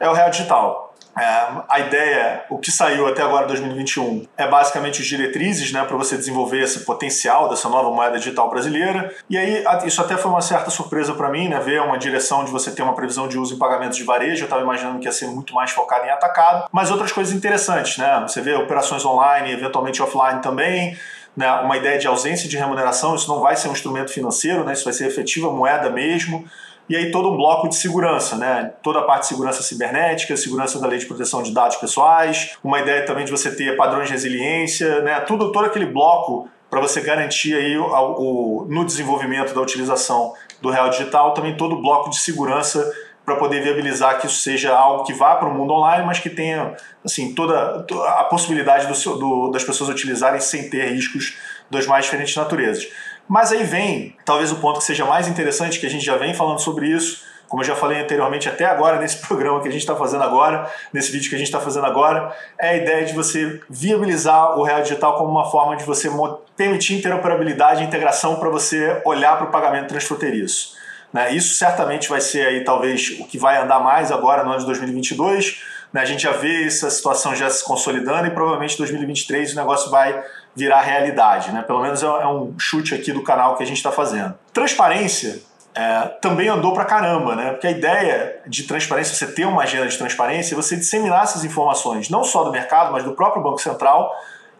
É 0.00 0.08
o 0.08 0.14
Real 0.14 0.30
Digital. 0.30 0.85
É, 1.18 1.48
a 1.68 1.80
ideia, 1.80 2.44
o 2.50 2.58
que 2.58 2.70
saiu 2.70 3.06
até 3.06 3.22
agora 3.22 3.46
2021, 3.46 4.26
é 4.36 4.46
basicamente 4.46 5.00
as 5.00 5.06
diretrizes 5.06 5.72
né, 5.72 5.82
para 5.82 5.96
você 5.96 6.14
desenvolver 6.14 6.60
esse 6.60 6.80
potencial 6.80 7.48
dessa 7.48 7.70
nova 7.70 7.90
moeda 7.90 8.18
digital 8.18 8.50
brasileira. 8.50 9.14
E 9.30 9.38
aí, 9.38 9.64
isso 9.86 10.00
até 10.02 10.14
foi 10.16 10.30
uma 10.30 10.42
certa 10.42 10.68
surpresa 10.70 11.14
para 11.14 11.30
mim, 11.30 11.48
né, 11.48 11.58
ver 11.58 11.80
uma 11.80 11.98
direção 11.98 12.44
de 12.44 12.50
você 12.50 12.70
ter 12.70 12.82
uma 12.82 12.94
previsão 12.94 13.26
de 13.28 13.38
uso 13.38 13.54
em 13.54 13.58
pagamentos 13.58 13.96
de 13.96 14.04
varejo. 14.04 14.42
Eu 14.42 14.44
estava 14.44 14.60
imaginando 14.60 14.98
que 14.98 15.06
ia 15.06 15.12
ser 15.12 15.28
muito 15.28 15.54
mais 15.54 15.70
focado 15.70 16.04
em 16.04 16.10
atacado, 16.10 16.68
mas 16.70 16.90
outras 16.90 17.12
coisas 17.12 17.32
interessantes. 17.32 17.96
Né? 17.96 18.24
Você 18.28 18.42
vê 18.42 18.54
operações 18.54 19.02
online, 19.02 19.52
eventualmente 19.52 20.02
offline 20.02 20.42
também. 20.42 20.98
Né, 21.34 21.50
uma 21.52 21.76
ideia 21.76 21.98
de 21.98 22.06
ausência 22.06 22.48
de 22.48 22.56
remuneração, 22.56 23.14
isso 23.14 23.28
não 23.28 23.40
vai 23.40 23.56
ser 23.56 23.68
um 23.68 23.72
instrumento 23.72 24.10
financeiro, 24.10 24.64
né, 24.64 24.72
isso 24.72 24.84
vai 24.84 24.92
ser 24.94 25.06
efetiva 25.06 25.50
moeda 25.50 25.90
mesmo 25.90 26.46
e 26.88 26.96
aí 26.96 27.10
todo 27.10 27.32
um 27.32 27.36
bloco 27.36 27.68
de 27.68 27.74
segurança, 27.74 28.36
né? 28.36 28.72
Toda 28.82 29.00
a 29.00 29.02
parte 29.02 29.22
de 29.22 29.28
segurança 29.28 29.62
cibernética, 29.62 30.36
segurança 30.36 30.78
da 30.78 30.86
lei 30.86 30.98
de 30.98 31.06
proteção 31.06 31.42
de 31.42 31.52
dados 31.52 31.76
pessoais, 31.76 32.56
uma 32.62 32.80
ideia 32.80 33.04
também 33.04 33.24
de 33.24 33.30
você 33.30 33.54
ter 33.54 33.76
padrões 33.76 34.06
de 34.06 34.12
resiliência, 34.12 35.00
né? 35.02 35.20
Tudo, 35.20 35.50
todo 35.50 35.66
aquele 35.66 35.86
bloco 35.86 36.48
para 36.70 36.80
você 36.80 37.00
garantir 37.00 37.54
aí 37.54 37.76
o, 37.76 37.86
o, 37.86 38.66
no 38.68 38.84
desenvolvimento 38.84 39.54
da 39.54 39.60
utilização 39.60 40.32
do 40.60 40.70
real 40.70 40.88
digital 40.90 41.32
também 41.34 41.56
todo 41.56 41.76
o 41.76 41.82
bloco 41.82 42.10
de 42.10 42.18
segurança 42.18 42.92
para 43.24 43.34
poder 43.34 43.60
viabilizar 43.60 44.20
que 44.20 44.28
isso 44.28 44.36
seja 44.36 44.72
algo 44.72 45.02
que 45.02 45.12
vá 45.12 45.34
para 45.34 45.48
o 45.48 45.52
mundo 45.52 45.72
online, 45.72 46.06
mas 46.06 46.20
que 46.20 46.30
tenha 46.30 46.76
assim 47.04 47.34
toda 47.34 47.84
a 48.18 48.24
possibilidade 48.24 48.86
do, 48.86 49.18
do, 49.18 49.50
das 49.50 49.64
pessoas 49.64 49.90
utilizarem 49.90 50.38
sem 50.38 50.70
ter 50.70 50.92
riscos 50.92 51.36
das 51.68 51.86
mais 51.86 52.04
diferentes 52.04 52.36
naturezas. 52.36 52.86
Mas 53.28 53.52
aí 53.52 53.64
vem, 53.64 54.16
talvez 54.24 54.52
o 54.52 54.56
ponto 54.56 54.78
que 54.78 54.84
seja 54.84 55.04
mais 55.04 55.26
interessante, 55.26 55.80
que 55.80 55.86
a 55.86 55.90
gente 55.90 56.04
já 56.04 56.16
vem 56.16 56.32
falando 56.34 56.60
sobre 56.60 56.86
isso, 56.86 57.24
como 57.48 57.62
eu 57.62 57.66
já 57.66 57.76
falei 57.76 58.00
anteriormente, 58.00 58.48
até 58.48 58.64
agora 58.64 58.98
nesse 58.98 59.18
programa 59.26 59.60
que 59.60 59.68
a 59.68 59.70
gente 59.70 59.80
está 59.80 59.96
fazendo 59.96 60.22
agora, 60.22 60.70
nesse 60.92 61.10
vídeo 61.10 61.28
que 61.28 61.34
a 61.34 61.38
gente 61.38 61.48
está 61.48 61.60
fazendo 61.60 61.86
agora, 61.86 62.34
é 62.58 62.70
a 62.70 62.76
ideia 62.76 63.04
de 63.04 63.12
você 63.12 63.60
viabilizar 63.68 64.58
o 64.58 64.62
Real 64.62 64.82
Digital 64.82 65.16
como 65.16 65.30
uma 65.30 65.50
forma 65.50 65.76
de 65.76 65.84
você 65.84 66.10
permitir 66.56 66.94
interoperabilidade 66.94 67.82
e 67.82 67.86
integração 67.86 68.36
para 68.36 68.48
você 68.48 69.00
olhar 69.04 69.36
para 69.36 69.48
o 69.48 69.50
pagamento 69.50 69.88
transfronteiriço. 69.88 70.74
Né? 71.12 71.32
Isso 71.34 71.54
certamente 71.54 72.08
vai 72.08 72.20
ser 72.20 72.46
aí 72.46 72.64
talvez 72.64 73.16
o 73.20 73.24
que 73.26 73.38
vai 73.38 73.56
andar 73.58 73.80
mais 73.80 74.10
agora 74.10 74.42
no 74.42 74.50
ano 74.50 74.60
de 74.60 74.66
2022. 74.66 75.62
Né? 75.92 76.00
A 76.00 76.04
gente 76.04 76.22
já 76.22 76.32
vê 76.32 76.66
essa 76.66 76.90
situação 76.90 77.34
já 77.34 77.48
se 77.48 77.64
consolidando 77.64 78.26
e 78.26 78.30
provavelmente 78.30 78.74
em 78.74 78.78
2023 78.78 79.52
o 79.52 79.56
negócio 79.56 79.90
vai 79.90 80.22
virar 80.56 80.80
realidade, 80.80 81.52
né? 81.52 81.62
Pelo 81.62 81.82
menos 81.82 82.02
é, 82.02 82.06
é 82.06 82.26
um 82.26 82.58
chute 82.58 82.94
aqui 82.94 83.12
do 83.12 83.22
canal 83.22 83.56
que 83.56 83.62
a 83.62 83.66
gente 83.66 83.76
está 83.76 83.92
fazendo. 83.92 84.34
Transparência 84.52 85.40
é, 85.74 86.08
também 86.22 86.48
andou 86.48 86.72
pra 86.72 86.86
caramba, 86.86 87.36
né? 87.36 87.50
Porque 87.50 87.66
a 87.66 87.70
ideia 87.70 88.40
de 88.46 88.62
transparência, 88.62 89.14
você 89.14 89.32
ter 89.32 89.44
uma 89.44 89.62
agenda 89.62 89.86
de 89.86 89.98
transparência, 89.98 90.54
é 90.54 90.56
você 90.56 90.74
disseminar 90.74 91.24
essas 91.24 91.44
informações, 91.44 92.08
não 92.08 92.24
só 92.24 92.42
do 92.42 92.50
mercado, 92.50 92.92
mas 92.92 93.04
do 93.04 93.12
próprio 93.12 93.42
Banco 93.42 93.60
Central, 93.60 94.10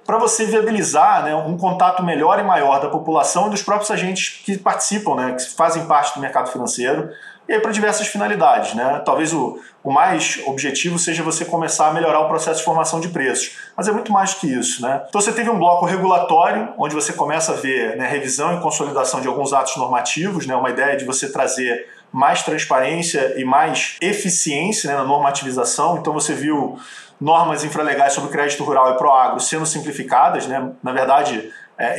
para 0.04 0.18
você 0.18 0.44
viabilizar 0.44 1.24
né, 1.24 1.34
um 1.34 1.56
contato 1.56 2.04
melhor 2.04 2.38
e 2.38 2.42
maior 2.42 2.80
da 2.80 2.88
população 2.88 3.48
e 3.48 3.50
dos 3.50 3.62
próprios 3.62 3.90
agentes 3.90 4.40
que 4.44 4.56
participam, 4.56 5.16
né, 5.16 5.32
que 5.32 5.54
fazem 5.54 5.86
parte 5.86 6.14
do 6.14 6.20
mercado 6.20 6.48
financeiro, 6.50 7.10
e 7.48 7.52
aí 7.52 7.60
para 7.60 7.70
diversas 7.70 8.06
finalidades. 8.06 8.74
Né? 8.74 9.00
Talvez 9.04 9.32
o, 9.32 9.58
o 9.82 9.90
mais 9.90 10.40
objetivo 10.46 10.98
seja 10.98 11.22
você 11.22 11.44
começar 11.44 11.88
a 11.88 11.92
melhorar 11.92 12.20
o 12.20 12.28
processo 12.28 12.58
de 12.58 12.64
formação 12.64 13.00
de 13.00 13.08
preços, 13.08 13.56
mas 13.76 13.88
é 13.88 13.92
muito 13.92 14.12
mais 14.12 14.34
que 14.34 14.46
isso. 14.46 14.82
Né? 14.82 15.02
Então 15.08 15.20
você 15.20 15.32
teve 15.32 15.50
um 15.50 15.58
bloco 15.58 15.84
regulatório, 15.84 16.68
onde 16.78 16.94
você 16.94 17.12
começa 17.12 17.52
a 17.52 17.56
ver 17.56 17.96
né, 17.96 18.06
revisão 18.08 18.56
e 18.56 18.60
consolidação 18.60 19.20
de 19.20 19.28
alguns 19.28 19.52
atos 19.52 19.76
normativos, 19.76 20.46
né, 20.46 20.54
uma 20.54 20.70
ideia 20.70 20.96
de 20.96 21.04
você 21.04 21.30
trazer 21.30 21.88
mais 22.12 22.42
transparência 22.42 23.34
e 23.36 23.44
mais 23.44 23.96
eficiência 24.00 24.90
né, 24.90 24.96
na 24.96 25.04
normativização. 25.04 25.98
Então 25.98 26.12
você 26.12 26.32
viu 26.32 26.78
normas 27.20 27.64
infralegais 27.64 28.12
sobre 28.12 28.30
crédito 28.30 28.62
rural 28.62 28.92
e 28.92 28.98
proagro 28.98 29.40
sendo 29.40 29.64
simplificadas, 29.66 30.46
né? 30.46 30.72
na 30.82 30.92
verdade 30.92 31.50
é, 31.78 31.96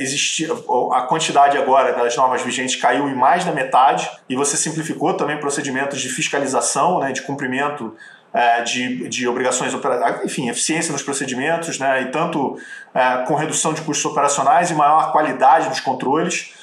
a 0.94 1.02
quantidade 1.04 1.56
agora 1.58 1.94
das 1.94 2.16
normas 2.16 2.42
vigentes 2.42 2.76
caiu 2.76 3.08
em 3.08 3.14
mais 3.14 3.46
da 3.46 3.52
metade 3.52 4.10
e 4.28 4.36
você 4.36 4.58
simplificou 4.58 5.14
também 5.14 5.40
procedimentos 5.40 6.02
de 6.02 6.10
fiscalização, 6.10 7.00
né, 7.00 7.12
de 7.12 7.22
cumprimento 7.22 7.96
é, 8.34 8.62
de, 8.62 9.08
de 9.08 9.28
obrigações 9.28 9.76
operacionais, 9.76 10.26
enfim, 10.26 10.50
eficiência 10.50 10.92
nos 10.92 11.04
procedimentos, 11.04 11.78
né, 11.78 12.02
e 12.02 12.06
tanto 12.06 12.60
é, 12.94 13.24
com 13.28 13.36
redução 13.36 13.72
de 13.72 13.82
custos 13.82 14.06
operacionais 14.06 14.72
e 14.72 14.74
maior 14.74 15.12
qualidade 15.12 15.70
dos 15.70 15.80
controles. 15.80 16.54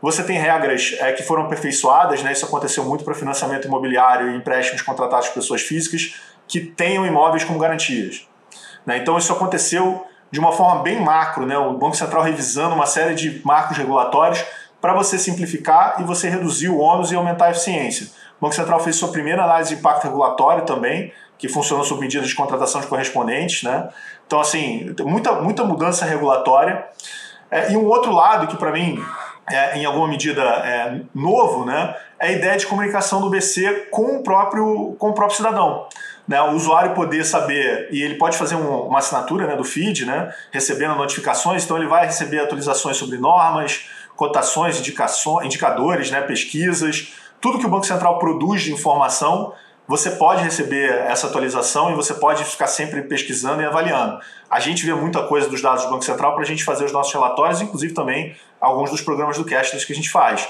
Você 0.00 0.22
tem 0.22 0.38
regras 0.38 0.96
é, 1.00 1.12
que 1.12 1.24
foram 1.24 1.46
aperfeiçoadas, 1.46 2.22
né, 2.22 2.30
isso 2.30 2.46
aconteceu 2.46 2.84
muito 2.84 3.02
para 3.02 3.14
financiamento 3.14 3.66
imobiliário 3.66 4.30
e 4.30 4.36
empréstimos 4.36 4.80
contratados 4.80 5.28
por 5.28 5.34
pessoas 5.34 5.60
físicas 5.60 6.14
que 6.46 6.60
tenham 6.60 7.04
imóveis 7.04 7.42
como 7.42 7.58
garantias. 7.58 8.28
Né, 8.86 8.98
então 8.98 9.18
isso 9.18 9.32
aconteceu 9.32 10.06
de 10.30 10.38
uma 10.38 10.52
forma 10.52 10.82
bem 10.82 11.00
macro, 11.00 11.44
né? 11.44 11.58
o 11.58 11.74
Banco 11.74 11.96
Central 11.96 12.22
revisando 12.22 12.74
uma 12.74 12.86
série 12.86 13.14
de 13.14 13.40
marcos 13.44 13.76
regulatórios 13.76 14.44
para 14.80 14.94
você 14.94 15.18
simplificar 15.18 15.96
e 16.00 16.04
você 16.04 16.28
reduzir 16.28 16.68
o 16.68 16.78
ônus 16.78 17.10
e 17.10 17.16
aumentar 17.16 17.46
a 17.46 17.50
eficiência. 17.50 18.06
O 18.38 18.42
Banco 18.42 18.54
Central 18.54 18.80
fez 18.80 18.96
sua 18.96 19.10
primeira 19.10 19.44
análise 19.44 19.74
de 19.74 19.80
impacto 19.80 20.04
regulatório 20.04 20.64
também, 20.64 21.12
que 21.36 21.48
funcionou 21.48 21.84
sob 21.84 22.00
medidas 22.00 22.28
de 22.28 22.34
contratação 22.34 22.80
de 22.80 22.86
correspondentes. 22.86 23.62
Né? 23.62 23.88
Então, 24.26 24.40
assim, 24.40 24.94
muita, 25.00 25.32
muita 25.32 25.64
mudança 25.64 26.04
regulatória. 26.04 26.86
É, 27.50 27.72
e 27.72 27.76
um 27.76 27.84
outro 27.86 28.12
lado 28.12 28.46
que, 28.46 28.56
para 28.56 28.70
mim, 28.70 29.02
é, 29.50 29.78
em 29.78 29.84
alguma 29.84 30.06
medida 30.06 30.42
é, 30.42 31.00
novo, 31.14 31.64
né, 31.64 31.94
é 32.18 32.28
a 32.28 32.32
ideia 32.32 32.56
de 32.56 32.66
comunicação 32.66 33.20
do 33.20 33.28
BC 33.28 33.88
com 33.90 34.18
o 34.18 34.22
próprio, 34.22 34.94
com 34.98 35.10
o 35.10 35.12
próprio 35.12 35.36
cidadão 35.36 35.86
né, 36.30 36.40
o 36.40 36.52
usuário 36.52 36.94
poder 36.94 37.24
saber, 37.24 37.88
e 37.90 38.00
ele 38.00 38.14
pode 38.14 38.38
fazer 38.38 38.54
um, 38.54 38.82
uma 38.82 39.00
assinatura 39.00 39.48
né, 39.48 39.56
do 39.56 39.64
feed, 39.64 40.06
né, 40.06 40.32
recebendo 40.52 40.94
notificações, 40.94 41.64
então 41.64 41.76
ele 41.76 41.88
vai 41.88 42.06
receber 42.06 42.38
atualizações 42.38 42.96
sobre 42.96 43.18
normas, 43.18 43.90
cotações, 44.14 44.78
indicações, 44.78 45.46
indicadores, 45.46 46.08
né, 46.08 46.20
pesquisas, 46.20 47.12
tudo 47.40 47.58
que 47.58 47.66
o 47.66 47.68
Banco 47.68 47.84
Central 47.84 48.16
produz 48.20 48.62
de 48.62 48.72
informação, 48.72 49.52
você 49.88 50.08
pode 50.12 50.44
receber 50.44 50.88
essa 51.00 51.26
atualização 51.26 51.90
e 51.90 51.96
você 51.96 52.14
pode 52.14 52.44
ficar 52.44 52.68
sempre 52.68 53.02
pesquisando 53.02 53.60
e 53.60 53.66
avaliando. 53.66 54.20
A 54.48 54.60
gente 54.60 54.86
vê 54.86 54.94
muita 54.94 55.24
coisa 55.24 55.48
dos 55.48 55.60
dados 55.60 55.82
do 55.82 55.90
Banco 55.90 56.04
Central 56.04 56.34
para 56.34 56.44
a 56.44 56.46
gente 56.46 56.62
fazer 56.62 56.84
os 56.84 56.92
nossos 56.92 57.12
relatórios, 57.12 57.60
inclusive 57.60 57.92
também 57.92 58.36
alguns 58.60 58.88
dos 58.88 59.00
programas 59.00 59.36
do 59.36 59.44
Cashless 59.44 59.84
que 59.84 59.92
a 59.92 59.96
gente 59.96 60.08
faz. 60.08 60.46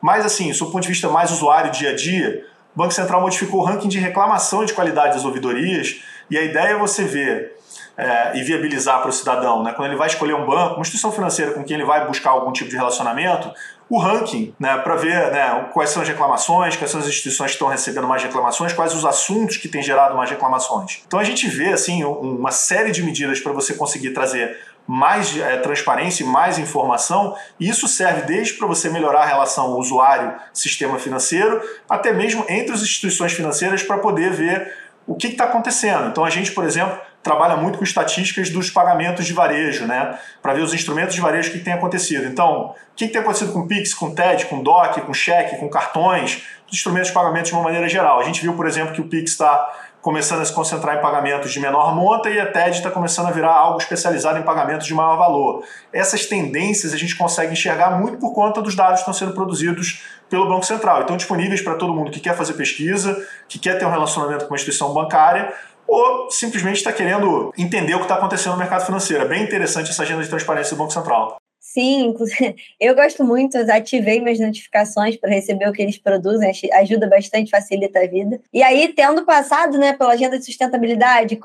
Mas 0.00 0.24
assim, 0.24 0.52
do 0.52 0.66
ponto 0.66 0.82
de 0.82 0.88
vista 0.88 1.08
mais 1.08 1.32
usuário, 1.32 1.72
dia 1.72 1.90
a 1.90 1.96
dia, 1.96 2.46
o 2.74 2.78
Banco 2.78 2.92
Central 2.92 3.20
modificou 3.20 3.60
o 3.60 3.64
ranking 3.64 3.88
de 3.88 3.98
reclamação 3.98 4.64
de 4.64 4.72
qualidade 4.72 5.14
das 5.14 5.24
ouvidorias 5.24 6.02
e 6.30 6.36
a 6.36 6.42
ideia 6.42 6.72
é 6.72 6.78
você 6.78 7.04
ver 7.04 7.54
é, 7.96 8.36
e 8.36 8.42
viabilizar 8.42 9.00
para 9.00 9.10
o 9.10 9.12
cidadão, 9.12 9.62
né, 9.62 9.72
quando 9.72 9.88
ele 9.88 9.96
vai 9.96 10.08
escolher 10.08 10.34
um 10.34 10.44
banco, 10.44 10.74
uma 10.74 10.80
instituição 10.80 11.12
financeira 11.12 11.52
com 11.52 11.62
quem 11.62 11.76
ele 11.76 11.84
vai 11.84 12.06
buscar 12.06 12.30
algum 12.30 12.52
tipo 12.52 12.68
de 12.68 12.76
relacionamento, 12.76 13.52
o 13.88 13.98
ranking 13.98 14.54
né, 14.58 14.76
para 14.78 14.96
ver 14.96 15.30
né, 15.30 15.68
quais 15.72 15.90
são 15.90 16.02
as 16.02 16.08
reclamações, 16.08 16.76
quais 16.76 16.90
são 16.90 17.00
as 17.00 17.06
instituições 17.06 17.50
que 17.50 17.56
estão 17.56 17.68
recebendo 17.68 18.06
mais 18.06 18.22
reclamações, 18.22 18.72
quais 18.72 18.94
os 18.94 19.04
assuntos 19.04 19.56
que 19.56 19.68
têm 19.68 19.82
gerado 19.82 20.16
mais 20.16 20.30
reclamações. 20.30 21.02
Então 21.06 21.18
a 21.20 21.24
gente 21.24 21.46
vê 21.48 21.72
assim 21.72 22.04
uma 22.04 22.50
série 22.50 22.90
de 22.90 23.02
medidas 23.02 23.40
para 23.40 23.52
você 23.52 23.74
conseguir 23.74 24.10
trazer 24.10 24.58
mais 24.86 25.36
é, 25.38 25.56
transparência 25.58 26.24
e 26.24 26.26
mais 26.26 26.58
informação, 26.58 27.34
e 27.58 27.68
isso 27.68 27.88
serve 27.88 28.22
desde 28.22 28.54
para 28.54 28.66
você 28.66 28.90
melhorar 28.90 29.22
a 29.22 29.26
relação 29.26 29.78
usuário-sistema 29.78 30.98
financeiro, 30.98 31.60
até 31.88 32.12
mesmo 32.12 32.44
entre 32.48 32.74
as 32.74 32.82
instituições 32.82 33.32
financeiras 33.32 33.82
para 33.82 33.98
poder 33.98 34.32
ver 34.32 34.74
o 35.06 35.14
que 35.14 35.28
está 35.28 35.44
acontecendo. 35.44 36.08
Então 36.08 36.24
a 36.24 36.30
gente, 36.30 36.52
por 36.52 36.64
exemplo, 36.64 36.98
trabalha 37.24 37.56
muito 37.56 37.78
com 37.78 37.84
estatísticas 37.84 38.50
dos 38.50 38.68
pagamentos 38.68 39.24
de 39.24 39.32
varejo, 39.32 39.86
né? 39.86 40.16
Para 40.42 40.52
ver 40.52 40.60
os 40.60 40.74
instrumentos 40.74 41.14
de 41.14 41.20
varejo 41.22 41.50
que 41.50 41.58
tem 41.58 41.72
acontecido. 41.72 42.26
Então, 42.26 42.66
o 42.66 42.94
que, 42.94 43.06
que 43.06 43.14
tem 43.14 43.22
acontecido 43.22 43.50
com 43.50 43.66
Pix, 43.66 43.94
com 43.94 44.14
TED, 44.14 44.44
com 44.44 44.62
DOC, 44.62 45.00
com 45.00 45.14
cheque, 45.14 45.56
com 45.56 45.66
cartões, 45.68 46.44
os 46.68 46.74
instrumentos 46.74 47.08
de 47.08 47.14
pagamento 47.14 47.46
de 47.46 47.52
uma 47.54 47.62
maneira 47.62 47.88
geral. 47.88 48.20
A 48.20 48.24
gente 48.24 48.42
viu, 48.42 48.52
por 48.52 48.66
exemplo, 48.66 48.94
que 48.94 49.00
o 49.00 49.08
Pix 49.08 49.30
está 49.32 49.72
começando 50.02 50.42
a 50.42 50.44
se 50.44 50.52
concentrar 50.52 50.98
em 50.98 51.00
pagamentos 51.00 51.50
de 51.50 51.58
menor 51.58 51.94
monta 51.94 52.28
e 52.28 52.38
a 52.38 52.44
TED 52.44 52.76
está 52.76 52.90
começando 52.90 53.28
a 53.28 53.30
virar 53.30 53.54
algo 53.54 53.78
especializado 53.78 54.38
em 54.38 54.42
pagamentos 54.42 54.86
de 54.86 54.92
maior 54.92 55.16
valor. 55.16 55.64
Essas 55.90 56.26
tendências 56.26 56.92
a 56.92 56.98
gente 56.98 57.16
consegue 57.16 57.54
enxergar 57.54 57.98
muito 57.98 58.18
por 58.18 58.34
conta 58.34 58.60
dos 58.60 58.76
dados 58.76 58.96
que 58.96 58.98
estão 59.00 59.14
sendo 59.14 59.32
produzidos 59.32 60.02
pelo 60.28 60.46
Banco 60.46 60.66
Central. 60.66 61.00
Estão 61.00 61.16
disponíveis 61.16 61.62
para 61.62 61.76
todo 61.76 61.94
mundo 61.94 62.10
que 62.10 62.20
quer 62.20 62.36
fazer 62.36 62.52
pesquisa, 62.52 63.26
que 63.48 63.58
quer 63.58 63.78
ter 63.78 63.86
um 63.86 63.90
relacionamento 63.90 64.44
com 64.44 64.50
uma 64.50 64.56
instituição 64.56 64.92
bancária 64.92 65.50
ou 65.86 66.30
simplesmente 66.30 66.76
está 66.76 66.92
querendo 66.92 67.52
entender 67.56 67.94
o 67.94 67.98
que 67.98 68.04
está 68.04 68.16
acontecendo 68.16 68.52
no 68.52 68.58
mercado 68.58 68.84
financeiro. 68.84 69.24
É 69.24 69.28
bem 69.28 69.42
interessante 69.42 69.90
essa 69.90 70.02
agenda 70.02 70.22
de 70.22 70.28
transparência 70.28 70.74
do 70.74 70.78
Banco 70.78 70.92
Central. 70.92 71.38
Sim, 71.74 72.14
eu 72.78 72.94
gosto 72.94 73.24
muito, 73.24 73.56
ativei 73.56 74.20
minhas 74.20 74.38
notificações 74.38 75.16
para 75.16 75.30
receber 75.30 75.68
o 75.68 75.72
que 75.72 75.82
eles 75.82 75.98
produzem, 75.98 76.52
ajuda 76.72 77.08
bastante, 77.08 77.50
facilita 77.50 77.98
a 77.98 78.06
vida. 78.06 78.40
E 78.52 78.62
aí, 78.62 78.92
tendo 78.94 79.24
passado 79.24 79.76
né, 79.76 79.92
pela 79.92 80.12
agenda 80.12 80.38
de 80.38 80.44
sustentabilidade, 80.44 81.36